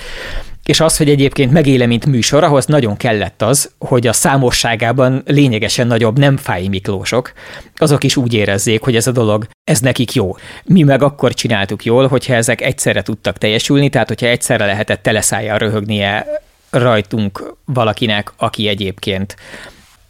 és 0.71 0.79
az, 0.79 0.97
hogy 0.97 1.09
egyébként 1.09 1.51
megéle, 1.51 1.85
mint 1.85 2.05
műsor, 2.05 2.43
ahhoz 2.43 2.65
nagyon 2.65 2.97
kellett 2.97 3.41
az, 3.41 3.71
hogy 3.79 4.07
a 4.07 4.13
számosságában 4.13 5.21
lényegesen 5.25 5.87
nagyobb 5.87 6.19
nem 6.19 6.37
fáj 6.37 6.67
Miklósok, 6.67 7.31
azok 7.75 8.03
is 8.03 8.15
úgy 8.15 8.33
érezzék, 8.33 8.81
hogy 8.81 8.95
ez 8.95 9.07
a 9.07 9.11
dolog, 9.11 9.47
ez 9.63 9.79
nekik 9.79 10.13
jó. 10.13 10.35
Mi 10.63 10.83
meg 10.83 11.03
akkor 11.03 11.33
csináltuk 11.33 11.85
jól, 11.85 12.07
hogyha 12.07 12.33
ezek 12.33 12.61
egyszerre 12.61 13.01
tudtak 13.01 13.37
teljesülni, 13.37 13.89
tehát 13.89 14.07
hogyha 14.07 14.27
egyszerre 14.27 14.65
lehetett 14.65 15.03
teleszájjal 15.03 15.57
röhögnie 15.57 16.27
rajtunk 16.69 17.55
valakinek, 17.65 18.33
aki 18.37 18.67
egyébként 18.67 19.35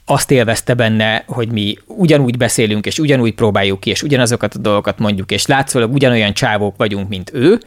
azt 0.05 0.31
élvezte 0.31 0.73
benne, 0.73 1.23
hogy 1.27 1.51
mi 1.51 1.77
ugyanúgy 1.85 2.37
beszélünk, 2.37 2.85
és 2.85 2.99
ugyanúgy 2.99 3.33
próbáljuk 3.33 3.79
ki, 3.79 3.89
és 3.89 4.03
ugyanazokat 4.03 4.53
a 4.53 4.59
dolgokat 4.59 4.99
mondjuk, 4.99 5.31
és 5.31 5.45
látszólag 5.45 5.93
ugyanolyan 5.93 6.33
csávók 6.33 6.77
vagyunk, 6.77 7.09
mint 7.09 7.31
ő, 7.33 7.59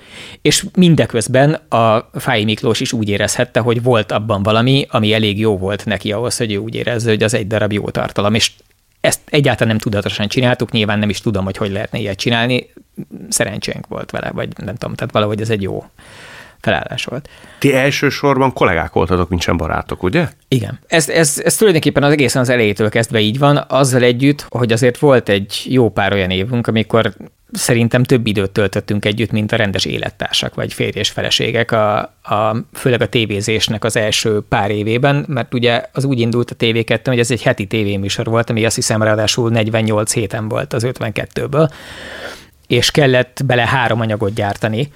és 0.42 0.64
mindeközben 0.76 1.52
a 1.52 2.10
Fáj 2.12 2.44
Miklós 2.44 2.80
is 2.80 2.92
úgy 2.92 3.08
érezhette, 3.08 3.60
hogy 3.60 3.82
volt 3.82 4.12
abban 4.12 4.42
valami, 4.42 4.86
ami 4.90 5.12
elég 5.12 5.38
jó 5.38 5.58
volt 5.58 5.84
neki 5.84 6.12
ahhoz, 6.12 6.36
hogy 6.36 6.52
ő 6.52 6.56
úgy 6.56 6.74
érezze, 6.74 7.10
hogy 7.10 7.22
az 7.22 7.34
egy 7.34 7.46
darab 7.46 7.72
jó 7.72 7.90
tartalom, 7.90 8.34
és 8.34 8.50
ezt 9.00 9.20
egyáltalán 9.30 9.68
nem 9.68 9.78
tudatosan 9.78 10.28
csináltuk, 10.28 10.70
nyilván 10.70 10.98
nem 10.98 11.08
is 11.08 11.20
tudom, 11.20 11.44
hogy 11.44 11.56
hogy 11.56 11.70
lehetne 11.70 11.98
ilyet 11.98 12.18
csinálni, 12.18 12.70
szerencsénk 13.28 13.86
volt 13.86 14.10
vele, 14.10 14.30
vagy 14.30 14.48
nem 14.56 14.74
tudom, 14.74 14.94
tehát 14.94 15.12
valahogy 15.12 15.40
ez 15.40 15.50
egy 15.50 15.62
jó, 15.62 15.84
felállás 16.64 17.04
volt. 17.04 17.28
Ti 17.58 17.74
elsősorban 17.74 18.52
kollégák 18.52 18.92
voltatok, 18.92 19.28
mint 19.28 19.42
sem 19.42 19.56
barátok, 19.56 20.02
ugye? 20.02 20.28
Igen. 20.48 20.78
Ez, 20.86 21.08
ez, 21.08 21.40
ez 21.44 21.56
tulajdonképpen 21.56 22.02
az 22.02 22.12
egészen 22.12 22.42
az 22.42 22.48
elejétől 22.48 22.88
kezdve 22.88 23.20
így 23.20 23.38
van, 23.38 23.64
azzal 23.68 24.02
együtt, 24.02 24.46
hogy 24.48 24.72
azért 24.72 24.98
volt 24.98 25.28
egy 25.28 25.62
jó 25.68 25.90
pár 25.90 26.12
olyan 26.12 26.30
évünk, 26.30 26.66
amikor 26.66 27.12
szerintem 27.52 28.02
több 28.02 28.26
időt 28.26 28.50
töltöttünk 28.50 29.04
együtt, 29.04 29.30
mint 29.30 29.52
a 29.52 29.56
rendes 29.56 29.84
élettársak, 29.84 30.54
vagy 30.54 30.72
férj 30.72 30.98
és 30.98 31.10
feleségek, 31.10 31.72
a, 31.72 31.98
a, 32.22 32.56
főleg 32.72 33.00
a 33.00 33.08
tévézésnek 33.08 33.84
az 33.84 33.96
első 33.96 34.40
pár 34.48 34.70
évében, 34.70 35.24
mert 35.28 35.54
ugye 35.54 35.82
az 35.92 36.04
úgy 36.04 36.20
indult 36.20 36.50
a 36.50 36.54
TV2, 36.54 37.00
hogy 37.04 37.18
ez 37.18 37.30
egy 37.30 37.42
heti 37.42 37.66
tévéműsor 37.66 38.26
volt, 38.26 38.50
ami 38.50 38.64
azt 38.64 38.74
hiszem 38.74 39.02
ráadásul 39.02 39.50
48 39.50 40.12
héten 40.12 40.48
volt 40.48 40.72
az 40.72 40.86
52-ből, 40.86 41.70
és 42.66 42.90
kellett 42.90 43.40
bele 43.46 43.66
három 43.66 44.00
anyagot 44.00 44.34
gyártani, 44.34 44.92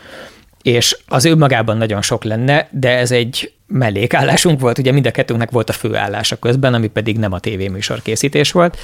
és 0.69 0.97
az 1.07 1.25
önmagában 1.25 1.77
nagyon 1.77 2.03
sok 2.03 2.25
lenne, 2.25 2.69
de 2.71 2.97
ez 2.97 3.11
egy 3.11 3.53
mellékállásunk 3.67 4.61
volt, 4.61 4.79
ugye 4.79 4.93
mind 4.93 5.07
a 5.07 5.11
kettőnknek 5.11 5.51
volt 5.51 5.69
a 5.69 5.73
főállása 5.73 6.37
közben, 6.37 6.75
ami 6.75 6.87
pedig 6.87 7.19
nem 7.19 7.33
a 7.33 7.39
tévéműsor 7.39 8.03
készítés 8.03 8.53
volt, 8.53 8.79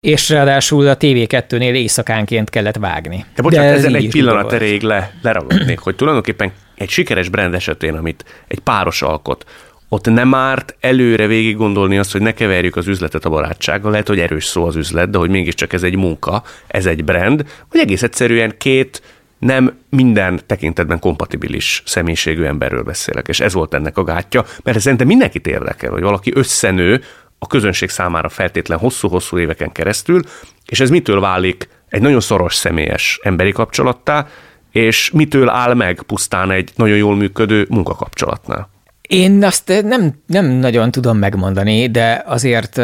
és 0.00 0.28
ráadásul 0.28 0.88
a 0.88 0.96
TV2-nél 0.96 1.74
éjszakánként 1.74 2.50
kellett 2.50 2.76
vágni. 2.76 3.24
De 3.34 3.42
bocsánat, 3.42 3.68
De 3.68 3.74
ez 3.74 3.84
ezen 3.84 3.94
egy 3.94 4.08
pillanat 4.08 4.52
erejéig 4.52 4.82
le, 4.82 5.12
leragadnék, 5.22 5.78
hogy 5.78 5.96
tulajdonképpen 5.96 6.52
egy 6.74 6.88
sikeres 6.88 7.28
brand 7.28 7.54
esetén, 7.54 7.94
amit 7.94 8.24
egy 8.48 8.60
páros 8.60 9.02
alkot, 9.02 9.44
ott 9.88 10.06
nem 10.06 10.34
árt 10.34 10.76
előre 10.80 11.26
végig 11.26 11.56
gondolni 11.56 11.98
azt, 11.98 12.12
hogy 12.12 12.20
ne 12.20 12.32
keverjük 12.32 12.76
az 12.76 12.86
üzletet 12.86 13.24
a 13.24 13.30
barátsággal, 13.30 13.90
lehet, 13.90 14.08
hogy 14.08 14.18
erős 14.18 14.44
szó 14.44 14.66
az 14.66 14.76
üzlet, 14.76 15.10
de 15.10 15.18
hogy 15.18 15.30
mégiscsak 15.30 15.72
ez 15.72 15.82
egy 15.82 15.96
munka, 15.96 16.42
ez 16.66 16.86
egy 16.86 17.04
brand, 17.04 17.44
vagy 17.70 17.80
egész 17.80 18.02
egyszerűen 18.02 18.54
két 18.58 19.02
nem 19.40 19.78
minden 19.88 20.40
tekintetben 20.46 20.98
kompatibilis 20.98 21.82
személyiségű 21.86 22.44
emberről 22.44 22.82
beszélek, 22.82 23.28
és 23.28 23.40
ez 23.40 23.52
volt 23.52 23.74
ennek 23.74 23.98
a 23.98 24.04
gátja, 24.04 24.44
mert 24.62 24.76
ez 24.76 24.82
szerintem 24.82 25.06
mindenkit 25.06 25.46
érdekel, 25.46 25.90
hogy 25.90 26.02
valaki 26.02 26.32
összenő 26.34 27.02
a 27.38 27.46
közönség 27.46 27.88
számára 27.88 28.28
feltétlen 28.28 28.78
hosszú-hosszú 28.78 29.38
éveken 29.38 29.72
keresztül, 29.72 30.22
és 30.66 30.80
ez 30.80 30.90
mitől 30.90 31.20
válik 31.20 31.68
egy 31.88 32.00
nagyon 32.00 32.20
szoros 32.20 32.54
személyes 32.54 33.20
emberi 33.22 33.52
kapcsolattá, 33.52 34.26
és 34.72 35.10
mitől 35.10 35.48
áll 35.48 35.74
meg 35.74 36.02
pusztán 36.02 36.50
egy 36.50 36.70
nagyon 36.76 36.96
jól 36.96 37.16
működő 37.16 37.66
munkakapcsolatnál? 37.68 38.68
Én 39.02 39.44
azt 39.44 39.82
nem, 39.84 40.12
nem 40.26 40.46
nagyon 40.46 40.90
tudom 40.90 41.18
megmondani, 41.18 41.90
de 41.90 42.22
azért 42.26 42.78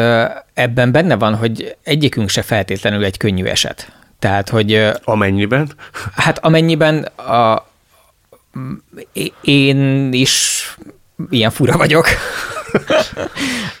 ebben 0.53 0.91
benne 0.91 1.15
van, 1.15 1.35
hogy 1.35 1.75
egyikünk 1.83 2.29
se 2.29 2.41
feltétlenül 2.41 3.03
egy 3.03 3.17
könnyű 3.17 3.43
eset. 3.43 3.91
Tehát, 4.19 4.49
hogy... 4.49 4.89
Amennyiben? 5.03 5.71
Hát 6.15 6.39
amennyiben 6.45 7.03
a, 7.03 7.67
én 9.41 10.13
is 10.13 10.63
ilyen 11.29 11.51
fura 11.51 11.77
vagyok. 11.77 12.07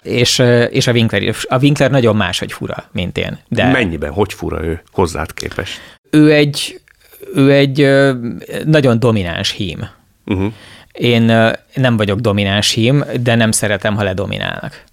és, 0.01 0.43
és 0.69 0.87
a 0.87 0.91
Winkler, 0.91 1.35
a 1.47 1.57
Winkler 1.57 1.91
nagyon 1.91 2.15
máshogy 2.15 2.51
fura, 2.51 2.83
mint 2.91 3.17
én. 3.17 3.39
De 3.47 3.71
Mennyiben? 3.71 4.11
Hogy 4.11 4.33
fura 4.33 4.63
ő 4.63 4.81
hozzád 4.91 5.33
képest? 5.33 5.79
Ő 6.09 6.33
egy, 6.33 6.81
ő 7.33 7.51
egy 7.51 7.77
nagyon 8.65 8.99
domináns 8.99 9.51
hím. 9.51 9.87
Uh-huh. 10.25 10.53
Én 10.91 11.21
nem 11.73 11.97
vagyok 11.97 12.19
domináns 12.19 12.71
hím, 12.71 13.03
de 13.21 13.35
nem 13.35 13.51
szeretem, 13.51 13.95
ha 13.95 14.03
ledominálnak. 14.03 14.83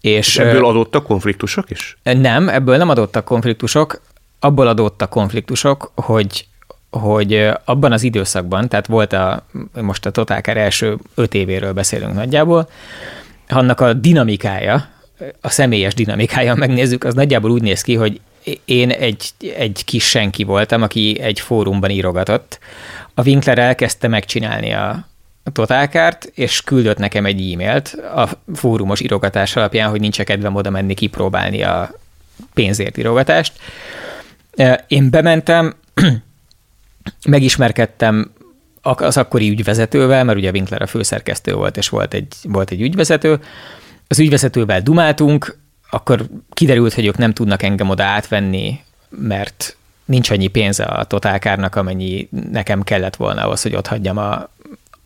És 0.00 0.38
ebből 0.38 0.64
adottak 0.64 1.04
konfliktusok 1.04 1.70
is? 1.70 1.96
Nem, 2.02 2.48
ebből 2.48 2.76
nem 2.76 2.88
adottak 2.88 3.24
konfliktusok. 3.24 4.00
Abból 4.40 4.66
adottak 4.66 5.10
konfliktusok, 5.10 5.92
hogy 5.94 6.46
hogy 6.90 7.48
abban 7.64 7.92
az 7.92 8.02
időszakban, 8.02 8.68
tehát 8.68 8.86
volt 8.86 9.12
a, 9.12 9.46
most 9.80 10.06
a 10.06 10.10
Totálkár 10.10 10.56
első 10.56 10.96
öt 11.14 11.34
évéről 11.34 11.72
beszélünk 11.72 12.14
nagyjából, 12.14 12.68
annak 13.48 13.80
a 13.80 13.92
dinamikája, 13.92 14.88
a 15.40 15.48
személyes 15.48 15.94
dinamikája, 15.94 16.54
megnézzük, 16.54 17.04
az 17.04 17.14
nagyjából 17.14 17.50
úgy 17.50 17.62
néz 17.62 17.80
ki, 17.80 17.94
hogy 17.94 18.20
én 18.64 18.90
egy, 18.90 19.30
egy 19.56 19.82
kis 19.84 20.08
senki 20.08 20.44
voltam, 20.44 20.82
aki 20.82 21.18
egy 21.20 21.40
fórumban 21.40 21.90
írogatott. 21.90 22.58
A 23.14 23.22
Winkler 23.22 23.58
elkezdte 23.58 24.08
megcsinálni 24.08 24.72
a, 24.72 25.06
totálkárt, 25.52 26.24
és 26.34 26.62
küldött 26.62 26.98
nekem 26.98 27.26
egy 27.26 27.52
e-mailt 27.52 27.96
a 28.14 28.28
fórumos 28.54 29.00
írogatás 29.00 29.56
alapján, 29.56 29.90
hogy 29.90 30.00
nincs 30.00 30.22
kedvem 30.22 30.54
oda 30.54 30.70
menni 30.70 30.94
kipróbálni 30.94 31.62
a 31.62 31.90
pénzért 32.54 32.98
írogatást. 32.98 33.52
Én 34.86 35.10
bementem, 35.10 35.74
megismerkedtem 37.28 38.30
az 38.82 39.16
akkori 39.16 39.50
ügyvezetővel, 39.50 40.24
mert 40.24 40.38
ugye 40.38 40.50
Winkler 40.50 40.82
a 40.82 40.86
főszerkesztő 40.86 41.54
volt, 41.54 41.76
és 41.76 41.88
volt 41.88 42.14
egy, 42.14 42.34
volt 42.42 42.70
egy 42.70 42.80
ügyvezető. 42.80 43.40
Az 44.08 44.18
ügyvezetővel 44.18 44.80
dumáltunk, 44.80 45.58
akkor 45.90 46.26
kiderült, 46.52 46.94
hogy 46.94 47.06
ők 47.06 47.16
nem 47.16 47.32
tudnak 47.32 47.62
engem 47.62 47.88
oda 47.88 48.04
átvenni, 48.04 48.80
mert 49.08 49.76
nincs 50.04 50.30
annyi 50.30 50.46
pénze 50.46 50.84
a 50.84 51.04
totálkárnak, 51.04 51.76
amennyi 51.76 52.28
nekem 52.50 52.82
kellett 52.82 53.16
volna 53.16 53.44
ahhoz, 53.44 53.62
hogy 53.62 53.74
ott 53.74 53.86
hagyjam 53.86 54.18
a, 54.18 54.50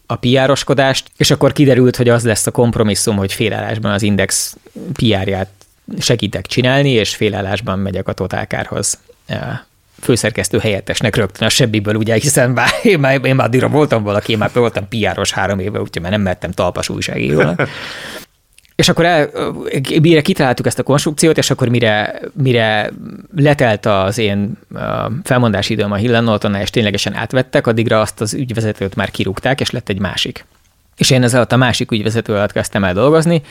a 0.07 0.17
PR-oskodást, 0.17 1.11
és 1.17 1.31
akkor 1.31 1.53
kiderült, 1.53 1.97
hogy 1.97 2.09
az 2.09 2.25
lesz 2.25 2.47
a 2.47 2.51
kompromisszum, 2.51 3.17
hogy 3.17 3.33
félállásban 3.33 3.93
az 3.93 4.03
Index 4.03 4.57
PR-ját 4.93 5.51
segítek 5.99 6.47
csinálni, 6.47 6.91
és 6.91 7.17
félállásban 7.17 7.79
megyek 7.79 8.09
a 8.09 8.13
totálkárhoz 8.13 8.99
főszerkesztő 10.01 10.59
helyettesnek 10.59 11.17
rögtön 11.17 11.47
a 11.47 11.51
sebbiből, 11.51 11.95
ugye, 11.95 12.15
hiszen 12.15 12.55
bár 12.55 12.71
én 12.83 12.99
már, 12.99 13.25
én 13.25 13.35
már 13.35 13.47
addigra 13.47 13.69
voltam 13.69 14.03
valaki, 14.03 14.33
én 14.33 14.39
már 14.39 14.51
voltam 14.53 14.89
PR-os 14.89 15.33
három 15.33 15.59
éve, 15.59 15.81
úgyhogy 15.81 16.03
már 16.03 16.11
nem 16.11 16.21
mertem 16.21 16.51
talpas 16.51 16.89
újságírónak. 16.89 17.63
És 18.81 18.89
akkor 18.89 19.05
el, 19.05 19.31
mire 20.01 20.21
kitaláltuk 20.21 20.67
ezt 20.67 20.79
a 20.79 20.83
konstrukciót, 20.83 21.39
és 21.39 21.51
akkor 21.51 21.69
mire, 21.69 22.21
mire 22.33 22.91
letelt 23.37 23.87
az 23.87 24.19
én 24.19 24.59
felmondási 25.23 25.73
időm 25.73 25.93
a 25.93 25.97
Hillenoltonnál, 25.97 26.61
és 26.61 26.71
ténylegesen 26.71 27.15
átvettek, 27.15 27.67
addigra 27.67 28.01
azt 28.01 28.21
az 28.21 28.35
ügyvezetőt 28.35 28.95
már 28.95 29.11
kirúgták, 29.11 29.61
és 29.61 29.71
lett 29.71 29.89
egy 29.89 29.99
másik. 29.99 30.45
És 30.97 31.11
én 31.11 31.23
ezzel 31.23 31.47
a 31.49 31.57
másik 31.57 31.91
ügyvezető 31.91 32.33
alatt 32.33 32.53
kezdtem 32.53 32.85
el 32.85 32.95
dolgozni, 32.95 33.43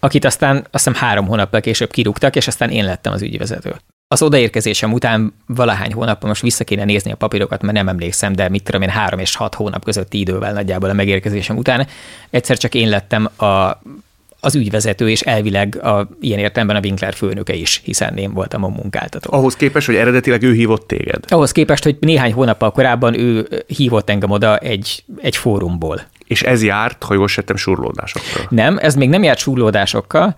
akit 0.00 0.24
aztán 0.24 0.56
azt 0.56 0.84
hiszem 0.84 0.94
három 0.94 1.26
hónappal 1.26 1.60
később 1.60 1.90
kirúgtak, 1.90 2.36
és 2.36 2.46
aztán 2.46 2.70
én 2.70 2.84
lettem 2.84 3.12
az 3.12 3.22
ügyvezető. 3.22 3.74
Az 4.10 4.22
odaérkezésem 4.22 4.92
után 4.92 5.34
valahány 5.46 5.92
hónap, 5.92 6.24
most 6.24 6.42
vissza 6.42 6.64
kéne 6.64 6.84
nézni 6.84 7.12
a 7.12 7.16
papírokat, 7.16 7.62
mert 7.62 7.74
nem 7.74 7.88
emlékszem, 7.88 8.32
de 8.32 8.48
mit 8.48 8.62
tudom 8.62 8.82
én, 8.82 8.88
három 8.88 9.18
és 9.18 9.36
hat 9.36 9.54
hónap 9.54 9.84
közötti 9.84 10.18
idővel 10.18 10.52
nagyjából 10.52 10.90
a 10.90 10.92
megérkezésem 10.92 11.56
után, 11.56 11.86
egyszer 12.30 12.58
csak 12.58 12.74
én 12.74 12.88
lettem 12.88 13.24
a 13.24 13.80
az 14.40 14.54
ügyvezető, 14.54 15.10
és 15.10 15.20
elvileg 15.20 15.76
a, 15.82 16.08
ilyen 16.20 16.38
értelemben 16.38 16.76
a 16.76 16.80
Winkler 16.80 17.14
főnöke 17.14 17.54
is, 17.54 17.80
hiszen 17.84 18.16
én 18.16 18.32
voltam 18.32 18.64
a 18.64 18.68
munkáltató. 18.68 19.32
Ahhoz 19.32 19.56
képest, 19.56 19.86
hogy 19.86 19.96
eredetileg 19.96 20.42
ő 20.42 20.52
hívott 20.52 20.86
téged? 20.86 21.24
Ahhoz 21.28 21.52
képest, 21.52 21.82
hogy 21.82 21.96
néhány 22.00 22.32
hónappal 22.32 22.72
korábban 22.72 23.18
ő 23.18 23.48
hívott 23.66 24.10
engem 24.10 24.30
oda 24.30 24.56
egy, 24.56 25.04
egy 25.20 25.36
fórumból. 25.36 26.00
És 26.26 26.42
ez 26.42 26.62
járt, 26.62 27.02
ha 27.02 27.14
jól 27.14 27.28
settem, 27.28 27.56
surlódásokkal? 27.56 28.46
Nem, 28.48 28.78
ez 28.78 28.94
még 28.94 29.08
nem 29.08 29.22
járt 29.22 29.38
surlódásokkal. 29.38 30.34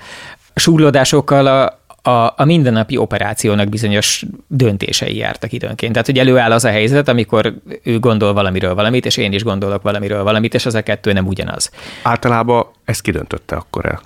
Surlódásokkal 0.54 1.46
a, 1.46 1.79
a, 2.02 2.10
a 2.36 2.44
mindennapi 2.44 2.96
operációnak 2.96 3.68
bizonyos 3.68 4.24
döntései 4.46 5.16
jártak 5.16 5.52
időnként. 5.52 5.92
Tehát, 5.92 6.06
hogy 6.06 6.18
előáll 6.18 6.52
az 6.52 6.64
a 6.64 6.70
helyzet, 6.70 7.08
amikor 7.08 7.54
ő 7.82 7.98
gondol 7.98 8.32
valamiről 8.32 8.74
valamit, 8.74 9.06
és 9.06 9.16
én 9.16 9.32
is 9.32 9.42
gondolok 9.42 9.82
valamiről 9.82 10.22
valamit, 10.22 10.54
és 10.54 10.66
az 10.66 10.74
a 10.74 10.82
kettő 10.82 11.12
nem 11.12 11.26
ugyanaz. 11.26 11.70
Általában 12.02 12.66
ezt 12.84 13.02
kidöntötte 13.02 13.56
akkor 13.56 13.86
el? 13.86 14.00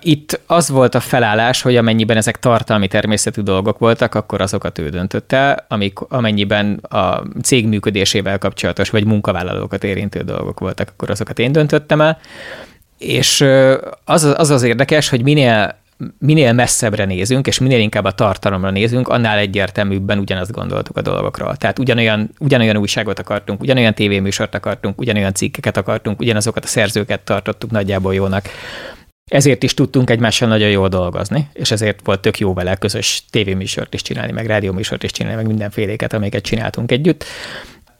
Itt 0.00 0.40
az 0.46 0.68
volt 0.68 0.94
a 0.94 1.00
felállás, 1.00 1.62
hogy 1.62 1.76
amennyiben 1.76 2.16
ezek 2.16 2.38
tartalmi 2.38 2.88
természetű 2.88 3.42
dolgok 3.42 3.78
voltak, 3.78 4.14
akkor 4.14 4.40
azokat 4.40 4.78
ő 4.78 4.88
döntötte, 4.88 5.64
amik, 5.68 5.98
amennyiben 6.08 6.74
a 6.74 7.22
cég 7.42 7.66
működésével 7.66 8.38
kapcsolatos, 8.38 8.90
vagy 8.90 9.04
munkavállalókat 9.04 9.84
érintő 9.84 10.20
dolgok 10.20 10.60
voltak, 10.60 10.88
akkor 10.88 11.10
azokat 11.10 11.38
én 11.38 11.52
döntöttem 11.52 12.00
el. 12.00 12.18
És 12.98 13.44
az 14.04 14.24
az, 14.24 14.50
az 14.50 14.62
érdekes, 14.62 15.08
hogy 15.08 15.22
minél 15.22 15.78
minél 16.18 16.52
messzebbre 16.52 17.04
nézünk, 17.04 17.46
és 17.46 17.58
minél 17.58 17.80
inkább 17.80 18.04
a 18.04 18.12
tartalomra 18.12 18.70
nézünk, 18.70 19.08
annál 19.08 19.38
egyértelműbben 19.38 20.18
ugyanazt 20.18 20.52
gondoltuk 20.52 20.96
a 20.96 21.02
dolgokról. 21.02 21.56
Tehát 21.56 21.78
ugyanolyan, 21.78 22.30
ugyanolyan 22.38 22.76
újságot 22.76 23.18
akartunk, 23.18 23.60
ugyanolyan 23.60 23.94
tévéműsort 23.94 24.54
akartunk, 24.54 25.00
ugyanolyan 25.00 25.34
cikkeket 25.34 25.76
akartunk, 25.76 26.20
ugyanazokat 26.20 26.64
a 26.64 26.66
szerzőket 26.66 27.20
tartottuk 27.20 27.70
nagyjából 27.70 28.14
jónak. 28.14 28.44
Ezért 29.30 29.62
is 29.62 29.74
tudtunk 29.74 30.10
egymással 30.10 30.48
nagyon 30.48 30.68
jól 30.68 30.88
dolgozni, 30.88 31.48
és 31.52 31.70
ezért 31.70 32.00
volt 32.04 32.20
tök 32.20 32.38
jó 32.38 32.54
vele 32.54 32.76
közös 32.76 33.24
tévéműsort 33.30 33.94
is 33.94 34.02
csinálni, 34.02 34.32
meg 34.32 34.46
rádióműsort 34.46 35.02
is 35.02 35.10
csinálni, 35.10 35.36
meg 35.36 35.46
mindenféléket, 35.46 36.12
amiket 36.12 36.42
csináltunk 36.42 36.92
együtt, 36.92 37.24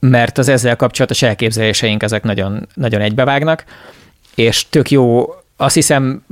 mert 0.01 0.39
az 0.39 0.49
ezzel 0.49 0.77
kapcsolatos 0.77 1.23
elképzeléseink 1.23 2.03
ezek 2.03 2.23
nagyon, 2.23 2.67
nagyon 2.75 3.01
egybevágnak, 3.01 3.65
és 4.35 4.69
tök 4.69 4.91
jó, 4.91 5.35
azt 5.57 5.75
hiszem 5.75 6.25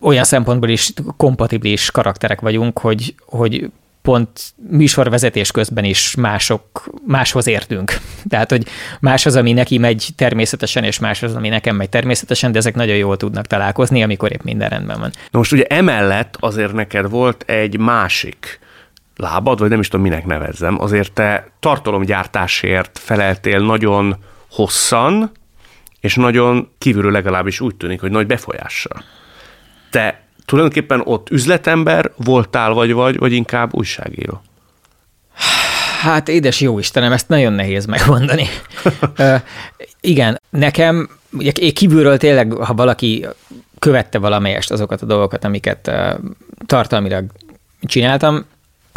olyan 0.00 0.24
szempontból 0.24 0.68
is 0.68 0.92
kompatibilis 1.16 1.90
karakterek 1.90 2.40
vagyunk, 2.40 2.78
hogy, 2.78 3.14
hogy 3.26 3.70
pont 4.02 4.40
műsorvezetés 4.70 5.50
közben 5.50 5.84
is 5.84 6.14
mások, 6.14 6.90
máshoz 7.06 7.46
értünk. 7.46 7.98
Tehát, 8.30 8.50
hogy 8.50 8.66
más 9.00 9.26
az, 9.26 9.36
ami 9.36 9.52
neki 9.52 9.78
megy 9.78 10.08
természetesen, 10.16 10.84
és 10.84 10.98
más 10.98 11.22
az, 11.22 11.34
ami 11.34 11.48
nekem 11.48 11.76
megy 11.76 11.88
természetesen, 11.88 12.52
de 12.52 12.58
ezek 12.58 12.74
nagyon 12.74 12.96
jól 12.96 13.16
tudnak 13.16 13.46
találkozni, 13.46 14.02
amikor 14.02 14.32
épp 14.32 14.42
minden 14.42 14.68
rendben 14.68 15.00
van. 15.00 15.10
Na 15.30 15.38
most 15.38 15.52
ugye 15.52 15.64
emellett 15.64 16.36
azért 16.40 16.72
neked 16.72 17.08
volt 17.08 17.42
egy 17.46 17.78
másik 17.78 18.58
lábad, 19.16 19.58
vagy 19.58 19.68
nem 19.68 19.80
is 19.80 19.88
tudom, 19.88 20.06
minek 20.06 20.26
nevezzem, 20.26 20.80
azért 20.80 21.12
te 21.12 21.50
tartalomgyártásért 21.60 22.98
feleltél 22.98 23.60
nagyon 23.60 24.16
hosszan, 24.50 25.30
és 26.00 26.14
nagyon 26.14 26.68
kívülről 26.78 27.12
legalábbis 27.12 27.60
úgy 27.60 27.76
tűnik, 27.76 28.00
hogy 28.00 28.10
nagy 28.10 28.26
befolyással. 28.26 29.04
Te 29.90 30.20
tulajdonképpen 30.44 31.00
ott 31.04 31.30
üzletember 31.30 32.12
voltál, 32.16 32.72
vagy 32.72 32.92
vagy, 32.92 33.18
vagy 33.18 33.32
inkább 33.32 33.74
újságíró? 33.74 34.42
Hát 36.00 36.28
édes 36.28 36.60
jó 36.60 36.78
Istenem, 36.78 37.12
ezt 37.12 37.28
nagyon 37.28 37.52
nehéz 37.52 37.86
megmondani. 37.86 38.46
uh, 39.18 39.40
igen, 40.00 40.40
nekem, 40.50 41.08
ugye 41.32 41.52
kívülről 41.72 42.16
tényleg, 42.16 42.52
ha 42.52 42.74
valaki 42.74 43.26
követte 43.78 44.18
valamelyest 44.18 44.70
azokat 44.70 45.02
a 45.02 45.06
dolgokat, 45.06 45.44
amiket 45.44 45.88
uh, 45.88 46.18
tartalmilag 46.66 47.24
csináltam, 47.82 48.44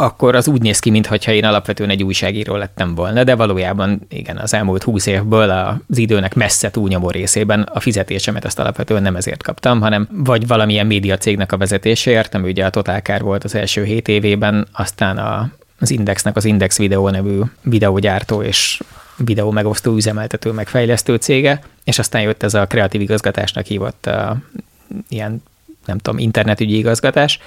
akkor 0.04 0.34
az 0.34 0.48
úgy 0.48 0.62
néz 0.62 0.78
ki, 0.78 0.90
mintha 0.90 1.32
én 1.32 1.44
alapvetően 1.44 1.90
egy 1.90 2.02
újságíró 2.02 2.56
lettem 2.56 2.94
volna, 2.94 3.24
de 3.24 3.34
valójában 3.34 4.06
igen, 4.08 4.36
az 4.36 4.54
elmúlt 4.54 4.82
húsz 4.82 5.06
évből 5.06 5.50
az 5.50 5.98
időnek 5.98 6.34
messze 6.34 6.70
túlnyomó 6.70 7.10
részében 7.10 7.60
a 7.60 7.80
fizetésemet 7.80 8.44
ezt 8.44 8.58
alapvetően 8.58 9.02
nem 9.02 9.16
ezért 9.16 9.42
kaptam, 9.42 9.80
hanem 9.80 10.08
vagy 10.12 10.46
valamilyen 10.46 10.86
média 10.86 11.16
cégnek 11.16 11.52
a 11.52 11.56
vezetéséért, 11.56 12.34
ami 12.34 12.48
ugye 12.48 12.64
a 12.64 12.70
Totalkár 12.70 13.22
volt 13.22 13.44
az 13.44 13.54
első 13.54 13.84
hét 13.84 14.08
évében, 14.08 14.66
aztán 14.72 15.18
a, 15.18 15.50
az 15.78 15.90
Indexnek 15.90 16.36
az 16.36 16.44
Index 16.44 16.78
Video 16.78 17.10
nevű 17.10 17.40
videógyártó 17.62 18.42
és 18.42 18.80
videó 19.16 19.50
megosztó 19.50 19.94
üzemeltető 19.94 20.50
megfejlesztő 20.50 21.16
cége, 21.16 21.62
és 21.84 21.98
aztán 21.98 22.22
jött 22.22 22.42
ez 22.42 22.54
a 22.54 22.66
kreatív 22.66 23.00
igazgatásnak 23.00 23.66
hívott 23.66 24.04
uh, 24.06 24.36
ilyen, 25.08 25.42
nem 25.86 25.98
tudom, 25.98 26.18
internetügyi 26.18 26.76
igazgatás, 26.76 27.38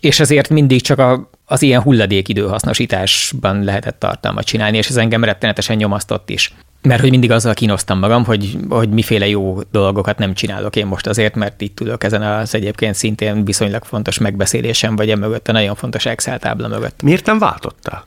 és 0.00 0.20
ezért 0.20 0.48
mindig 0.48 0.82
csak 0.82 0.98
a, 0.98 1.30
az 1.44 1.62
ilyen 1.62 1.82
hulladék 1.82 2.28
időhasznosításban 2.28 3.64
lehetett 3.64 3.98
tartalmat 3.98 4.44
csinálni, 4.44 4.76
és 4.76 4.88
ez 4.88 4.96
engem 4.96 5.24
rettenetesen 5.24 5.76
nyomasztott 5.76 6.30
is. 6.30 6.54
Mert 6.82 7.00
hogy 7.00 7.10
mindig 7.10 7.30
azzal 7.30 7.54
kínosztam 7.54 7.98
magam, 7.98 8.24
hogy, 8.24 8.58
hogy 8.68 8.88
miféle 8.88 9.28
jó 9.28 9.60
dolgokat 9.70 10.18
nem 10.18 10.34
csinálok 10.34 10.76
én 10.76 10.86
most 10.86 11.06
azért, 11.06 11.34
mert 11.34 11.60
itt 11.60 11.80
ülök 11.80 12.04
ezen 12.04 12.22
az 12.22 12.54
egyébként 12.54 12.94
szintén 12.94 13.44
viszonylag 13.44 13.84
fontos 13.84 14.18
megbeszélésem, 14.18 14.96
vagy 14.96 15.10
emögött 15.10 15.48
a 15.48 15.52
nagyon 15.52 15.74
fontos 15.74 16.06
Excel 16.06 16.38
tábla 16.38 16.68
mögött. 16.68 17.02
Miért 17.02 17.26
nem 17.26 17.38
váltottál? 17.38 18.06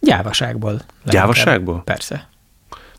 Gyávaságból. 0.00 0.80
Gyávaságból? 1.04 1.82
Persze. 1.84 2.28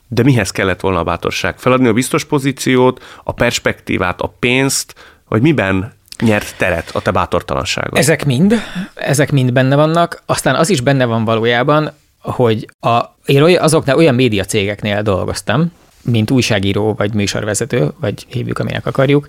De 0.07 0.23
mihez 0.23 0.51
kellett 0.51 0.79
volna 0.79 0.99
a 0.99 1.03
bátorság? 1.03 1.57
Feladni 1.57 1.87
a 1.87 1.93
biztos 1.93 2.23
pozíciót, 2.25 3.03
a 3.23 3.31
perspektívát, 3.31 4.21
a 4.21 4.33
pénzt, 4.39 4.95
vagy 5.27 5.41
miben 5.41 5.93
nyert 6.21 6.55
teret 6.57 6.89
a 6.93 7.01
te 7.01 7.11
bátortalanságod? 7.11 7.97
Ezek 7.97 8.25
mind, 8.25 8.55
ezek 8.93 9.31
mind 9.31 9.53
benne 9.53 9.75
vannak. 9.75 10.21
Aztán 10.25 10.55
az 10.55 10.69
is 10.69 10.81
benne 10.81 11.05
van 11.05 11.25
valójában, 11.25 11.91
hogy 12.21 12.67
a, 12.79 12.99
én 13.25 13.59
azoknál 13.59 13.97
olyan 13.97 14.15
média 14.15 14.43
cégeknél 14.43 15.01
dolgoztam, 15.01 15.71
mint 16.01 16.31
újságíró, 16.31 16.93
vagy 16.93 17.13
műsorvezető, 17.13 17.91
vagy 17.99 18.25
hívjuk, 18.29 18.59
aminek 18.59 18.85
akarjuk, 18.85 19.27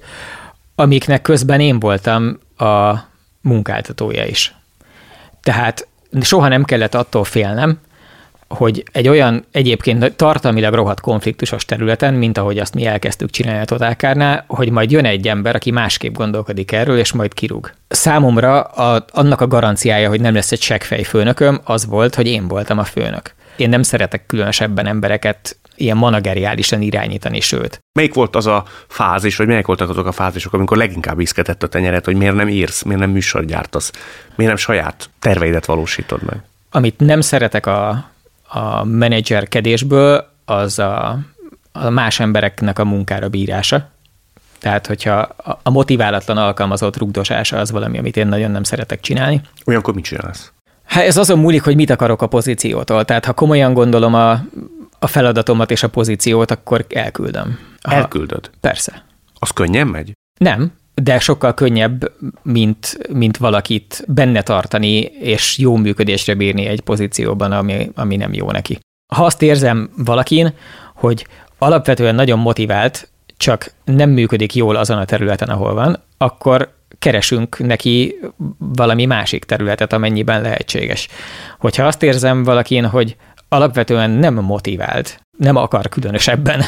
amiknek 0.75 1.23
közben 1.23 1.61
én 1.61 1.79
voltam 1.79 2.39
a 2.57 2.95
munkáltatója 3.41 4.25
is. 4.25 4.55
Tehát 5.43 5.89
soha 6.21 6.49
nem 6.49 6.65
kellett 6.65 6.95
attól 6.95 7.25
félnem, 7.25 7.79
hogy 8.55 8.85
egy 8.93 9.09
olyan 9.09 9.45
egyébként 9.51 10.17
tartalmilag 10.17 10.75
rohadt 10.75 11.01
konfliktusos 11.01 11.65
területen, 11.65 12.15
mint 12.15 12.39
ahogy 12.39 12.59
azt 12.59 12.75
mi 12.75 12.87
elkezdtük 12.87 13.31
csinálni 13.31 13.61
a 13.61 13.65
Totálkárnál, 13.65 14.45
hogy 14.47 14.71
majd 14.71 14.91
jön 14.91 15.05
egy 15.05 15.29
ember, 15.29 15.55
aki 15.55 15.71
másképp 15.71 16.15
gondolkodik 16.15 16.73
erről, 16.73 16.99
és 16.99 17.13
majd 17.13 17.35
kirúg. 17.35 17.73
Számomra 17.89 18.63
a, 18.63 19.05
annak 19.11 19.41
a 19.41 19.47
garanciája, 19.47 20.09
hogy 20.09 20.21
nem 20.21 20.35
lesz 20.35 20.53
egy 20.53 20.61
seggfej 20.61 21.03
főnököm, 21.03 21.61
az 21.65 21.87
volt, 21.87 22.15
hogy 22.15 22.27
én 22.27 22.49
voltam 22.49 22.79
a 22.79 22.85
főnök. 22.85 23.35
Én 23.57 23.69
nem 23.69 23.83
szeretek 23.83 24.27
különösebben 24.27 24.87
embereket 24.87 25.57
ilyen 25.77 25.97
manageriálisan 25.97 26.83
irányítani, 26.83 27.41
sőt. 27.41 27.79
Melyik 27.93 28.15
volt 28.15 28.37
az 28.37 28.47
a 28.47 28.65
fázis, 28.89 29.37
vagy 29.37 29.47
melyik 29.47 29.67
voltak 29.67 29.89
azok 29.89 30.07
a 30.07 30.13
fázisok, 30.13 30.53
amikor 30.53 30.77
leginkább 30.77 31.21
iszketett 31.21 31.63
a 31.63 31.69
tenyeret, 31.69 32.05
hogy 32.05 32.17
miért 32.17 32.35
nem 32.35 32.49
írsz, 32.49 32.83
miért 32.83 33.01
nem 33.01 33.11
műsor 33.11 33.45
gyártasz, 33.45 33.93
miért 34.35 34.53
nem 34.53 34.57
saját 34.57 35.11
terveidet 35.19 35.65
valósítod 35.65 36.23
meg? 36.23 36.43
Amit 36.71 37.01
nem 37.01 37.21
szeretek 37.21 37.67
a 37.67 38.11
a 38.53 38.85
menedzserkedésből 38.85 40.27
az 40.45 40.79
a, 40.79 41.19
a 41.73 41.89
más 41.91 42.21
embereknek 42.21 42.79
a 42.79 42.85
munkára 42.85 43.29
bírása. 43.29 43.89
Tehát, 44.59 44.87
hogyha 44.87 45.29
a 45.63 45.71
motiválatlan 45.71 46.37
alkalmazott 46.37 46.97
rugdosása 46.97 47.59
az 47.59 47.71
valami, 47.71 47.99
amit 47.99 48.17
én 48.17 48.27
nagyon 48.27 48.51
nem 48.51 48.63
szeretek 48.63 49.01
csinálni. 49.01 49.41
Olyankor 49.65 49.95
mit 49.95 50.05
csinálsz? 50.05 50.53
Hát 50.85 51.05
ez 51.05 51.17
azon 51.17 51.39
múlik, 51.39 51.63
hogy 51.63 51.77
mit 51.77 51.91
akarok 51.91 52.23
a 52.23 52.27
pozíciótól. 52.27 53.05
Tehát, 53.05 53.25
ha 53.25 53.33
komolyan 53.33 53.73
gondolom 53.73 54.15
a, 54.15 54.31
a 54.99 55.07
feladatomat 55.07 55.71
és 55.71 55.83
a 55.83 55.89
pozíciót, 55.89 56.51
akkor 56.51 56.87
elküldöm. 56.89 57.59
Ha, 57.83 57.95
Elküldöd? 57.95 58.51
Persze. 58.61 59.05
Az 59.39 59.51
könnyen 59.51 59.87
megy? 59.87 60.13
Nem, 60.39 60.73
de 60.95 61.19
sokkal 61.19 61.55
könnyebb, 61.55 62.13
mint, 62.43 62.99
mint 63.13 63.37
valakit 63.37 64.05
benne 64.09 64.43
tartani, 64.43 64.99
és 65.03 65.59
jó 65.59 65.77
működésre 65.77 66.35
bírni 66.35 66.67
egy 66.67 66.81
pozícióban, 66.81 67.53
ami, 67.53 67.91
ami 67.95 68.17
nem 68.17 68.33
jó 68.33 68.51
neki. 68.51 68.79
Ha 69.15 69.25
azt 69.25 69.43
érzem 69.43 69.91
valakin, 69.97 70.55
hogy 70.95 71.27
alapvetően 71.59 72.15
nagyon 72.15 72.39
motivált, 72.39 73.09
csak 73.37 73.73
nem 73.85 74.11
működik 74.11 74.55
jól 74.55 74.77
azon 74.77 74.99
a 74.99 75.05
területen, 75.05 75.49
ahol 75.49 75.75
van, 75.75 76.03
akkor 76.19 76.73
keresünk 76.99 77.59
neki 77.59 78.17
valami 78.59 79.05
másik 79.05 79.45
területet, 79.45 79.93
amennyiben 79.93 80.43
lehetséges. 80.43 81.09
Hogyha 81.59 81.87
azt 81.87 82.03
érzem 82.03 82.43
valakin, 82.43 82.87
hogy 82.87 83.17
alapvetően 83.49 84.11
nem 84.11 84.35
motivált, 84.35 85.23
nem 85.39 85.57
akar 85.57 85.89
különösebben, 85.89 86.65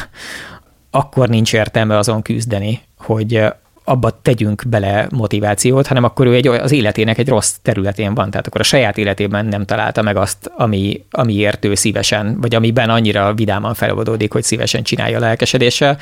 akkor 0.91 1.29
nincs 1.29 1.55
értelme 1.55 1.99
azon 1.99 2.23
küzdeni, 2.23 2.83
hogy 2.99 3.45
abba 3.85 4.21
tegyünk 4.23 4.63
bele 4.67 5.07
motivációt, 5.11 5.87
hanem 5.87 6.05
akkor 6.05 6.27
ő 6.27 6.35
egy, 6.35 6.47
az 6.47 6.73
életének 6.73 7.19
egy 7.19 7.29
rossz 7.29 7.55
területén 7.63 8.15
van, 8.15 8.31
tehát 8.31 8.47
akkor 8.47 8.61
a 8.61 8.65
saját 8.65 8.99
életében 8.99 9.47
nem 9.47 9.65
találta 9.65 10.03
meg 10.03 10.17
azt, 10.17 10.51
ami, 10.57 11.05
amiért 11.11 11.65
ő 11.65 11.75
szívesen, 11.75 12.41
vagy 12.41 12.55
amiben 12.55 12.91
annyira 12.91 13.35
vidáman 13.35 13.75
feloldódik, 13.75 14.33
hogy 14.33 14.43
szívesen 14.43 14.83
csinálja 14.83 15.17
a 15.17 15.21
lelkesedéssel, 15.21 15.99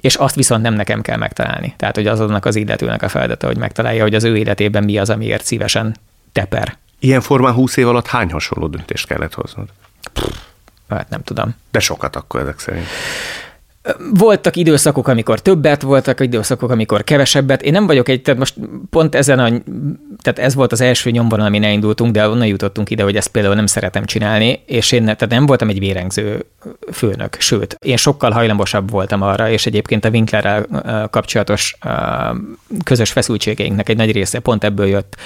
és 0.00 0.14
azt 0.14 0.34
viszont 0.34 0.62
nem 0.62 0.74
nekem 0.74 1.02
kell 1.02 1.16
megtalálni. 1.16 1.74
Tehát, 1.76 1.94
hogy 1.94 2.06
azonnak 2.06 2.44
az 2.44 2.56
illetőnek 2.56 3.02
a 3.02 3.08
feladata, 3.08 3.46
hogy 3.46 3.58
megtalálja, 3.58 4.02
hogy 4.02 4.14
az 4.14 4.24
ő 4.24 4.36
életében 4.36 4.84
mi 4.84 4.98
az, 4.98 5.10
amiért 5.10 5.44
szívesen 5.44 5.96
teper. 6.32 6.76
Ilyen 6.98 7.20
formán 7.20 7.52
20 7.52 7.76
év 7.76 7.88
alatt 7.88 8.06
hány 8.06 8.30
hasonló 8.30 8.66
döntést 8.66 9.06
kellett 9.06 9.34
hoznod? 9.34 9.68
Hát 10.88 11.08
nem 11.08 11.22
tudom. 11.22 11.54
De 11.70 11.80
sokat 11.80 12.16
akkor 12.16 12.40
ezek 12.40 12.58
szerint. 12.58 12.86
Voltak 14.14 14.56
időszakok, 14.56 15.08
amikor 15.08 15.40
többet, 15.40 15.82
voltak 15.82 16.20
időszakok, 16.20 16.70
amikor 16.70 17.04
kevesebbet. 17.04 17.62
Én 17.62 17.72
nem 17.72 17.86
vagyok 17.86 18.08
egy, 18.08 18.22
tehát 18.22 18.38
most 18.38 18.54
pont 18.90 19.14
ezen 19.14 19.38
a, 19.38 19.48
tehát 20.22 20.38
ez 20.38 20.54
volt 20.54 20.72
az 20.72 20.80
első 20.80 21.10
nyomvonal, 21.10 21.46
amin 21.46 21.64
elindultunk, 21.64 22.12
de 22.12 22.28
onnan 22.28 22.46
jutottunk 22.46 22.90
ide, 22.90 23.02
hogy 23.02 23.16
ezt 23.16 23.28
például 23.28 23.54
nem 23.54 23.66
szeretem 23.66 24.04
csinálni, 24.04 24.62
és 24.66 24.92
én 24.92 25.04
tehát 25.04 25.28
nem 25.28 25.46
voltam 25.46 25.68
egy 25.68 25.78
vérengző 25.78 26.46
főnök, 26.92 27.36
sőt, 27.40 27.76
én 27.80 27.96
sokkal 27.96 28.30
hajlamosabb 28.30 28.90
voltam 28.90 29.22
arra, 29.22 29.50
és 29.50 29.66
egyébként 29.66 30.04
a 30.04 30.08
Winklerrel 30.08 30.66
kapcsolatos 31.10 31.78
közös 32.84 33.12
feszültségeinknek 33.12 33.88
egy 33.88 33.96
nagy 33.96 34.12
része 34.12 34.38
pont 34.38 34.64
ebből 34.64 34.86
jött, 34.86 35.16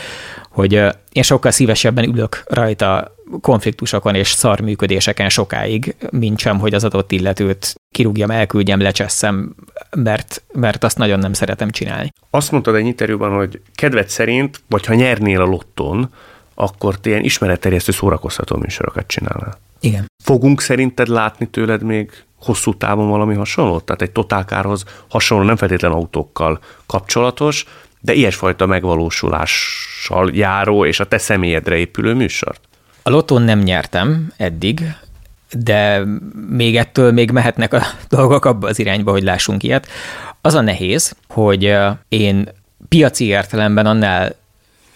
hogy 0.51 0.73
én 1.12 1.23
sokkal 1.23 1.51
szívesebben 1.51 2.05
ülök 2.05 2.42
rajta 2.46 3.14
konfliktusokon 3.40 4.14
és 4.14 4.30
szarműködéseken 4.30 5.28
sokáig, 5.28 5.96
mint 6.10 6.38
sem, 6.38 6.58
hogy 6.58 6.74
az 6.74 6.84
adott 6.84 7.12
illetőt 7.12 7.74
kirúgjam, 7.90 8.30
elküldjem, 8.30 8.80
lecseszem, 8.80 9.54
mert, 9.96 10.42
mert 10.52 10.84
azt 10.84 10.98
nagyon 10.98 11.18
nem 11.18 11.32
szeretem 11.32 11.70
csinálni. 11.70 12.12
Azt 12.30 12.50
mondtad 12.50 12.74
egy 12.74 12.86
interjúban, 12.86 13.36
hogy 13.36 13.60
kedved 13.74 14.08
szerint, 14.08 14.62
vagy 14.68 14.86
ha 14.86 14.94
nyernél 14.94 15.40
a 15.40 15.44
lotton, 15.44 16.10
akkor 16.54 16.98
te 16.98 17.08
ilyen 17.08 17.24
ismeretterjesztő 17.24 17.92
szórakoztató 17.92 18.56
műsorokat 18.56 19.06
csinálnál. 19.06 19.58
Igen. 19.80 20.06
Fogunk 20.22 20.60
szerinted 20.60 21.08
látni 21.08 21.46
tőled 21.46 21.82
még 21.82 22.10
hosszú 22.38 22.74
távon 22.74 23.08
valami 23.08 23.34
hasonló? 23.34 23.80
Tehát 23.80 24.02
egy 24.02 24.10
totálkárhoz 24.10 24.84
hasonló, 25.08 25.44
nem 25.44 25.56
feltétlen 25.56 25.92
autókkal 25.92 26.60
kapcsolatos, 26.86 27.64
de 28.00 28.12
ilyesfajta 28.12 28.66
megvalósulással 28.66 30.30
járó 30.32 30.84
és 30.84 31.00
a 31.00 31.08
te 31.08 31.18
személyedre 31.18 31.76
épülő 31.76 32.14
műsort? 32.14 32.68
A 33.02 33.10
lotón 33.10 33.42
nem 33.42 33.58
nyertem 33.58 34.32
eddig, 34.36 34.94
de 35.52 36.02
még 36.48 36.76
ettől 36.76 37.12
még 37.12 37.30
mehetnek 37.30 37.72
a 37.72 37.82
dolgok 38.08 38.44
abba 38.44 38.68
az 38.68 38.78
irányba, 38.78 39.10
hogy 39.10 39.22
lássunk 39.22 39.62
ilyet. 39.62 39.86
Az 40.40 40.54
a 40.54 40.60
nehéz, 40.60 41.16
hogy 41.28 41.76
én 42.08 42.48
piaci 42.88 43.24
értelemben 43.24 43.86
annál 43.86 44.34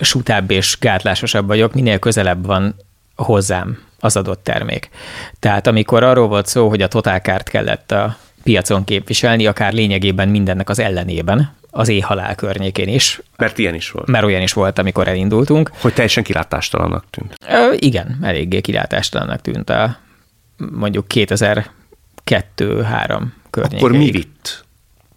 sutább 0.01 0.51
és 0.51 0.77
gátlásosabb 0.81 1.47
vagyok, 1.47 1.75
minél 1.75 1.99
közelebb 1.99 2.47
van 2.47 2.75
hozzám 3.17 3.79
az 4.01 4.17
adott 4.17 4.45
termék. 4.45 4.89
Tehát 5.39 5.67
amikor 5.67 6.03
arról 6.03 6.29
volt 6.29 6.47
szó, 6.47 6.69
hogy 6.69 6.83
a 6.83 6.89
totálkárt 6.89 7.49
kellett 7.49 7.93
a 7.93 8.17
piacon 8.43 8.85
képviselni, 8.85 9.47
akár 9.47 9.73
lényegében 9.73 10.29
mindennek 10.29 10.69
az 10.69 10.79
ellenében, 10.79 11.55
az 11.75 11.89
éjhalál 11.89 12.35
környékén 12.35 12.89
is. 12.89 13.21
Mert 13.37 13.59
ilyen 13.59 13.75
is 13.75 13.91
volt. 13.91 14.07
Mert 14.07 14.25
olyan 14.25 14.43
is 14.43 14.53
volt, 14.53 14.79
amikor 14.79 15.09
elindultunk. 15.09 15.71
Hogy 15.81 15.93
teljesen 15.93 16.23
kilátástalannak 16.23 17.05
tűnt. 17.11 17.35
Ö, 17.49 17.73
igen, 17.77 18.19
eléggé 18.23 18.61
kilátástalannak 18.61 19.41
tűnt 19.41 19.71
a 19.71 19.97
mondjuk 20.57 21.07
2002-3 21.15 21.67
környékén. 23.51 23.79
Akkor 23.79 23.93
mi 23.93 24.11
vitt? 24.11 24.65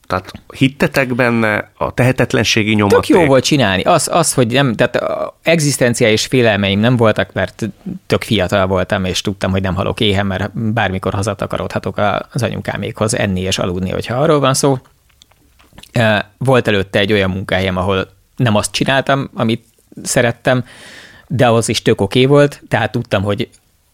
Tehát 0.07 0.31
hittetek 0.55 1.15
benne 1.15 1.71
a 1.77 1.93
tehetetlenségi 1.93 2.73
nyomat? 2.73 2.93
Tök 2.93 3.07
jó 3.07 3.25
volt 3.25 3.43
csinálni. 3.43 3.81
Az, 3.81 4.09
az 4.11 4.33
hogy 4.33 4.47
nem, 4.47 4.73
tehát 4.73 4.99
egzisztenciális 5.41 6.25
félelmeim 6.25 6.79
nem 6.79 6.95
voltak, 6.95 7.33
mert 7.33 7.69
tök 8.07 8.23
fiatal 8.23 8.67
voltam, 8.67 9.05
és 9.05 9.21
tudtam, 9.21 9.51
hogy 9.51 9.61
nem 9.61 9.75
halok 9.75 9.99
éhen, 9.99 10.25
mert 10.25 10.59
bármikor 10.73 11.13
hazatakarodhatok 11.13 12.01
az 12.31 12.43
anyukámékhoz 12.43 13.15
enni 13.15 13.41
és 13.41 13.57
aludni, 13.57 13.89
hogyha 13.89 14.15
arról 14.15 14.39
van 14.39 14.53
szó. 14.53 14.77
Volt 16.37 16.67
előtte 16.67 16.99
egy 16.99 17.13
olyan 17.13 17.29
munkahelyem, 17.29 17.77
ahol 17.77 18.07
nem 18.35 18.55
azt 18.55 18.71
csináltam, 18.71 19.29
amit 19.33 19.63
szerettem, 20.03 20.65
de 21.27 21.47
az 21.47 21.69
is 21.69 21.81
tök 21.81 22.01
oké 22.01 22.25
volt, 22.25 22.61
tehát 22.67 22.91
tudtam, 22.91 23.23
hogy 23.23 23.49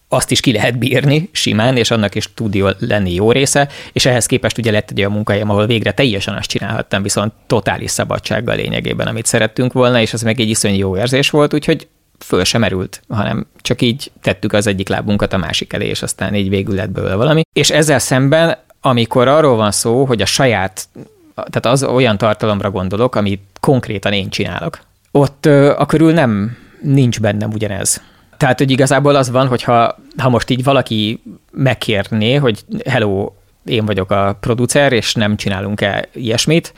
azt 0.08 0.30
is 0.30 0.40
ki 0.40 0.52
lehet 0.52 0.78
bírni 0.78 1.28
simán, 1.32 1.76
és 1.76 1.90
annak 1.90 2.14
is 2.14 2.34
tud 2.34 2.54
jó 2.54 2.66
lenni 2.78 3.14
jó 3.14 3.32
része, 3.32 3.68
és 3.92 4.06
ehhez 4.06 4.26
képest 4.26 4.58
ugye 4.58 4.70
lett 4.70 4.90
egy 4.90 4.98
olyan 4.98 5.12
munkahelyem, 5.12 5.50
ahol 5.50 5.66
végre 5.66 5.92
teljesen 5.92 6.34
azt 6.34 6.48
csinálhattam, 6.48 7.02
viszont 7.02 7.32
totális 7.46 7.90
szabadsággal 7.90 8.56
lényegében, 8.56 9.06
amit 9.06 9.26
szerettünk 9.26 9.72
volna, 9.72 10.00
és 10.00 10.12
az 10.12 10.22
meg 10.22 10.40
egy 10.40 10.48
iszonyú 10.48 10.76
jó 10.76 10.96
érzés 10.96 11.30
volt, 11.30 11.54
úgyhogy 11.54 11.88
föl 12.18 12.44
sem 12.44 12.60
merült, 12.60 13.02
hanem 13.08 13.46
csak 13.60 13.82
így 13.82 14.10
tettük 14.22 14.52
az 14.52 14.66
egyik 14.66 14.88
lábunkat 14.88 15.32
a 15.32 15.36
másik 15.36 15.72
elé, 15.72 15.86
és 15.86 16.02
aztán 16.02 16.34
így 16.34 16.48
végül 16.48 16.74
lett 16.74 16.90
belőle 16.90 17.14
valami. 17.14 17.42
És 17.52 17.70
ezzel 17.70 17.98
szemben, 17.98 18.56
amikor 18.80 19.28
arról 19.28 19.56
van 19.56 19.70
szó, 19.70 20.04
hogy 20.04 20.22
a 20.22 20.26
saját, 20.26 20.88
tehát 21.34 21.66
az 21.66 21.82
olyan 21.82 22.18
tartalomra 22.18 22.70
gondolok, 22.70 23.14
amit 23.14 23.42
konkrétan 23.60 24.12
én 24.12 24.28
csinálok, 24.28 24.78
ott 25.10 25.46
a 25.76 25.86
körül 25.86 26.12
nem 26.12 26.56
nincs 26.82 27.20
bennem 27.20 27.50
ugyanez. 27.50 28.02
Tehát, 28.36 28.58
hogy 28.58 28.70
igazából 28.70 29.14
az 29.14 29.30
van, 29.30 29.46
hogyha 29.46 29.96
ha 30.16 30.28
most 30.28 30.50
így 30.50 30.64
valaki 30.64 31.22
megkérné, 31.52 32.34
hogy 32.34 32.64
hello, 32.86 33.32
én 33.64 33.84
vagyok 33.86 34.10
a 34.10 34.36
producer, 34.40 34.92
és 34.92 35.14
nem 35.14 35.36
csinálunk-e 35.36 36.08
ilyesmit, 36.12 36.72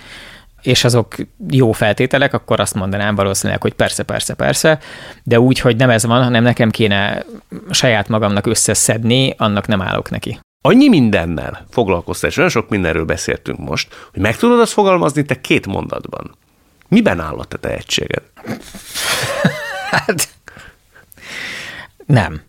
és 0.62 0.84
azok 0.84 1.14
jó 1.50 1.72
feltételek, 1.72 2.32
akkor 2.34 2.60
azt 2.60 2.74
mondanám 2.74 3.14
valószínűleg, 3.14 3.62
hogy 3.62 3.74
persze, 3.74 4.02
persze, 4.02 4.34
persze, 4.34 4.78
de 5.22 5.40
úgy, 5.40 5.58
hogy 5.60 5.76
nem 5.76 5.90
ez 5.90 6.06
van, 6.06 6.22
hanem 6.22 6.42
nekem 6.42 6.70
kéne 6.70 7.24
saját 7.70 8.08
magamnak 8.08 8.46
összeszedni, 8.46 9.34
annak 9.38 9.66
nem 9.66 9.82
állok 9.82 10.10
neki. 10.10 10.38
Annyi 10.60 10.88
mindennel 10.88 11.66
foglalkoztál, 11.70 12.30
és 12.30 12.36
olyan 12.36 12.50
sok 12.50 12.68
mindenről 12.68 13.04
beszéltünk 13.04 13.58
most, 13.58 13.94
hogy 14.12 14.22
meg 14.22 14.36
tudod 14.36 14.60
azt 14.60 14.72
fogalmazni 14.72 15.24
te 15.24 15.40
két 15.40 15.66
mondatban. 15.66 16.36
Miben 16.88 17.20
áll 17.20 17.38
a 17.38 17.44
te 17.44 17.56
tehetséged? 17.56 18.22
hát 19.90 20.28
nem. 22.06 22.42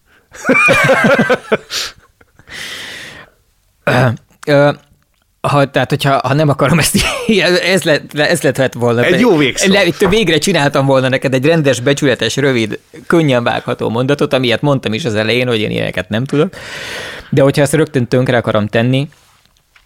ha, 5.42 5.70
tehát, 5.72 5.90
hogyha 5.90 6.20
ha 6.24 6.34
nem 6.34 6.50
akarom 6.50 6.80
ezt, 6.80 6.98
ez, 7.64 7.84
lett, 7.84 8.14
ez 8.14 8.42
lett 8.42 8.74
volna. 8.74 9.04
Egy 9.04 9.20
jó 9.20 9.38
végszó. 9.38 9.72
Le, 9.72 9.84
végre 10.10 10.38
csináltam 10.38 10.86
volna 10.86 11.10
neked 11.10 11.34
egy 11.34 11.46
rendes, 11.46 11.80
becsületes, 11.80 12.36
rövid, 12.36 12.80
könnyen 13.08 13.44
vágható 13.44 13.90
mondatot, 13.90 14.34
amilyet 14.34 14.62
mondtam 14.62 14.94
is 14.94 15.06
az 15.06 15.16
elején, 15.16 15.48
hogy 15.48 15.60
én 15.60 15.72
ilyeneket 15.72 16.10
nem 16.10 16.26
tudok. 16.26 16.54
De 17.30 17.42
hogyha 17.42 17.62
ezt 17.62 17.74
rögtön 17.74 18.08
tönkre 18.08 18.38
akarom 18.38 18.68
tenni, 18.68 19.10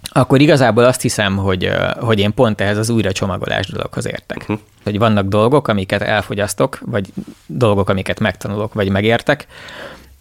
akkor 0.10 0.42
igazából 0.42 0.84
azt 0.84 1.02
hiszem, 1.02 1.38
hogy, 1.38 1.72
hogy 2.00 2.20
én 2.20 2.34
pont 2.34 2.62
ehhez 2.62 2.78
az 2.78 2.90
újra 2.90 3.12
csomagolás 3.12 3.68
dologhoz 3.68 4.08
értek. 4.08 4.38
Uh-huh. 4.38 4.60
Hogy 4.84 4.98
vannak 4.98 5.28
dolgok, 5.28 5.68
amiket 5.68 6.02
elfogyasztok, 6.02 6.80
vagy 6.86 7.08
dolgok, 7.46 7.90
amiket 7.90 8.20
megtanulok, 8.20 8.74
vagy 8.74 8.90
megértek, 8.90 9.48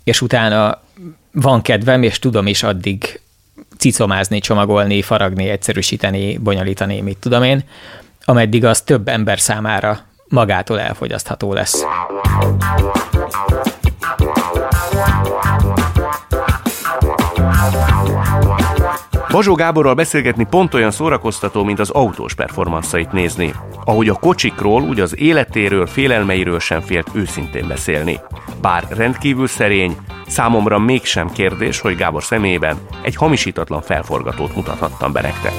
és 0.04 0.20
utána 0.20 0.80
van 1.32 1.62
kedvem, 1.62 2.02
és 2.02 2.18
tudom 2.18 2.46
is 2.46 2.62
addig 2.62 3.20
cicomázni, 3.78 4.38
csomagolni, 4.38 5.02
faragni, 5.02 5.48
egyszerűsíteni, 5.48 6.38
bonyolítani, 6.38 7.00
mit 7.00 7.18
tudom 7.18 7.42
én, 7.42 7.64
ameddig 8.24 8.64
az 8.64 8.80
több 8.80 9.08
ember 9.08 9.40
számára 9.40 10.00
magától 10.28 10.80
elfogyasztható 10.80 11.52
lesz. 11.52 11.84
Bazsó 19.30 19.54
Gáborral 19.54 19.94
beszélgetni 19.94 20.46
pont 20.50 20.74
olyan 20.74 20.90
szórakoztató, 20.90 21.64
mint 21.64 21.78
az 21.78 21.90
autós 21.90 22.34
performanszait 22.34 23.12
nézni. 23.12 23.54
Ahogy 23.84 24.08
a 24.08 24.14
kocsikról, 24.14 24.82
úgy 24.82 25.00
az 25.00 25.18
életéről, 25.18 25.86
félelmeiről 25.86 26.58
sem 26.58 26.80
félt 26.80 27.10
őszintén 27.12 27.68
beszélni. 27.68 28.20
Bár 28.60 28.86
rendkívül 28.88 29.46
szerény, 29.46 29.96
számomra 30.26 30.78
mégsem 30.78 31.30
kérdés, 31.30 31.80
hogy 31.80 31.96
Gábor 31.96 32.22
személyében 32.22 32.76
egy 33.02 33.16
hamisítatlan 33.16 33.82
felforgatót 33.82 34.54
mutathattam 34.54 35.12
be 35.12 35.20
nektek. 35.20 35.52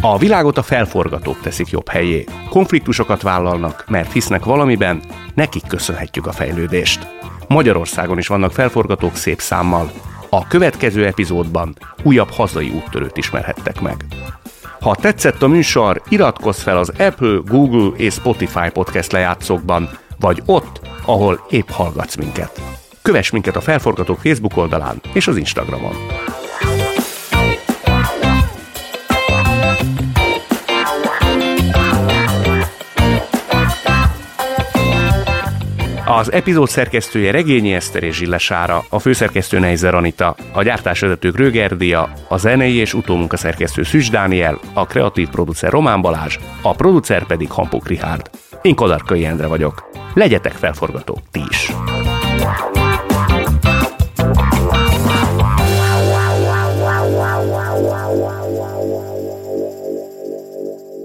A 0.00 0.18
világot 0.18 0.58
a 0.58 0.62
felforgatók 0.62 1.40
teszik 1.40 1.68
jobb 1.68 1.88
helyé. 1.88 2.24
Konfliktusokat 2.48 3.22
vállalnak, 3.22 3.84
mert 3.88 4.12
hisznek 4.12 4.44
valamiben, 4.44 5.02
nekik 5.34 5.66
köszönhetjük 5.66 6.26
a 6.26 6.32
fejlődést. 6.32 7.06
Magyarországon 7.48 8.18
is 8.18 8.26
vannak 8.26 8.52
felforgatók 8.52 9.16
szép 9.16 9.40
számmal. 9.40 9.90
A 10.28 10.46
következő 10.46 11.06
epizódban 11.06 11.76
újabb 12.02 12.30
hazai 12.30 12.70
úttörőt 12.70 13.16
ismerhettek 13.16 13.80
meg. 13.80 14.04
Ha 14.80 14.94
tetszett 14.94 15.42
a 15.42 15.48
műsor, 15.48 16.02
iratkozz 16.08 16.60
fel 16.60 16.76
az 16.76 16.92
Apple, 16.98 17.40
Google 17.44 17.96
és 17.96 18.14
Spotify 18.14 18.70
podcast 18.72 19.12
lejátszókban, 19.12 19.88
vagy 20.20 20.42
ott, 20.46 20.80
ahol 21.06 21.46
épp 21.50 21.68
hallgatsz 21.68 22.16
minket. 22.16 22.60
Kövess 23.02 23.30
minket 23.30 23.56
a 23.56 23.60
Felforgatók 23.60 24.18
Facebook 24.18 24.56
oldalán 24.56 25.00
és 25.12 25.26
az 25.26 25.36
Instagramon. 25.36 25.94
Az 36.10 36.32
epizód 36.32 36.68
szerkesztője 36.68 37.30
Regényi 37.30 37.72
Eszter 37.72 38.02
és 38.02 38.16
Zsillesára, 38.16 38.84
a 38.88 38.98
főszerkesztő 38.98 39.58
Neizer 39.58 39.94
Anita, 39.94 40.36
a 40.52 40.62
gyártásvezető 40.62 41.30
Grögerdia, 41.30 42.12
a 42.28 42.36
zenei 42.36 42.74
és 42.74 42.94
utómunkaszerkesztő 42.94 43.82
Szűs 43.82 44.10
Dániel, 44.10 44.60
a 44.72 44.86
kreatív 44.86 45.28
producer 45.28 45.70
Román 45.70 46.00
Balázs, 46.00 46.38
a 46.62 46.74
producer 46.74 47.26
pedig 47.26 47.50
Hampuk 47.50 47.88
Rihárd. 47.88 48.30
Én 48.62 48.74
Kodarkai 48.74 49.24
Endre 49.24 49.46
vagyok. 49.46 49.90
Legyetek 50.14 50.52
felforgatók 50.52 51.18
ti 51.30 51.42
is! 51.50 51.72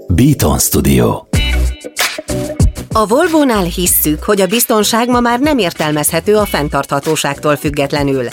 Beaton 0.08 0.58
Studio 0.58 1.32
a 2.96 3.06
Volvo-nál 3.06 3.62
hisszük, 3.62 4.22
hogy 4.22 4.40
a 4.40 4.46
biztonság 4.46 5.08
ma 5.08 5.20
már 5.20 5.40
nem 5.40 5.58
értelmezhető 5.58 6.36
a 6.36 6.44
fenntarthatóságtól 6.44 7.56
függetlenül. 7.56 8.28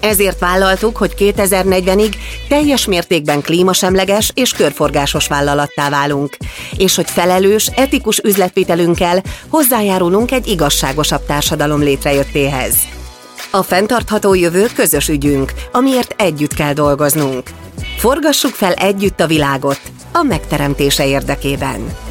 Ezért 0.00 0.38
vállaltuk, 0.38 0.96
hogy 0.96 1.14
2040-ig 1.18 2.14
teljes 2.48 2.86
mértékben 2.86 3.40
klímasemleges 3.40 4.30
és 4.34 4.52
körforgásos 4.52 5.26
vállalattá 5.26 5.90
válunk, 5.90 6.36
és 6.76 6.96
hogy 6.96 7.10
felelős, 7.10 7.66
etikus 7.66 8.18
üzletvitelünkkel 8.18 9.22
hozzájárulunk 9.48 10.30
egy 10.30 10.46
igazságosabb 10.46 11.26
társadalom 11.26 11.80
létrejöttéhez. 11.80 12.74
A 13.50 13.62
fenntartható 13.62 14.34
jövő 14.34 14.66
közös 14.74 15.08
ügyünk, 15.08 15.52
amiért 15.72 16.14
együtt 16.16 16.54
kell 16.54 16.72
dolgoznunk. 16.72 17.50
Forgassuk 17.96 18.52
fel 18.52 18.72
együtt 18.72 19.20
a 19.20 19.26
világot 19.26 19.80
a 20.12 20.22
megteremtése 20.22 21.06
érdekében. 21.06 22.10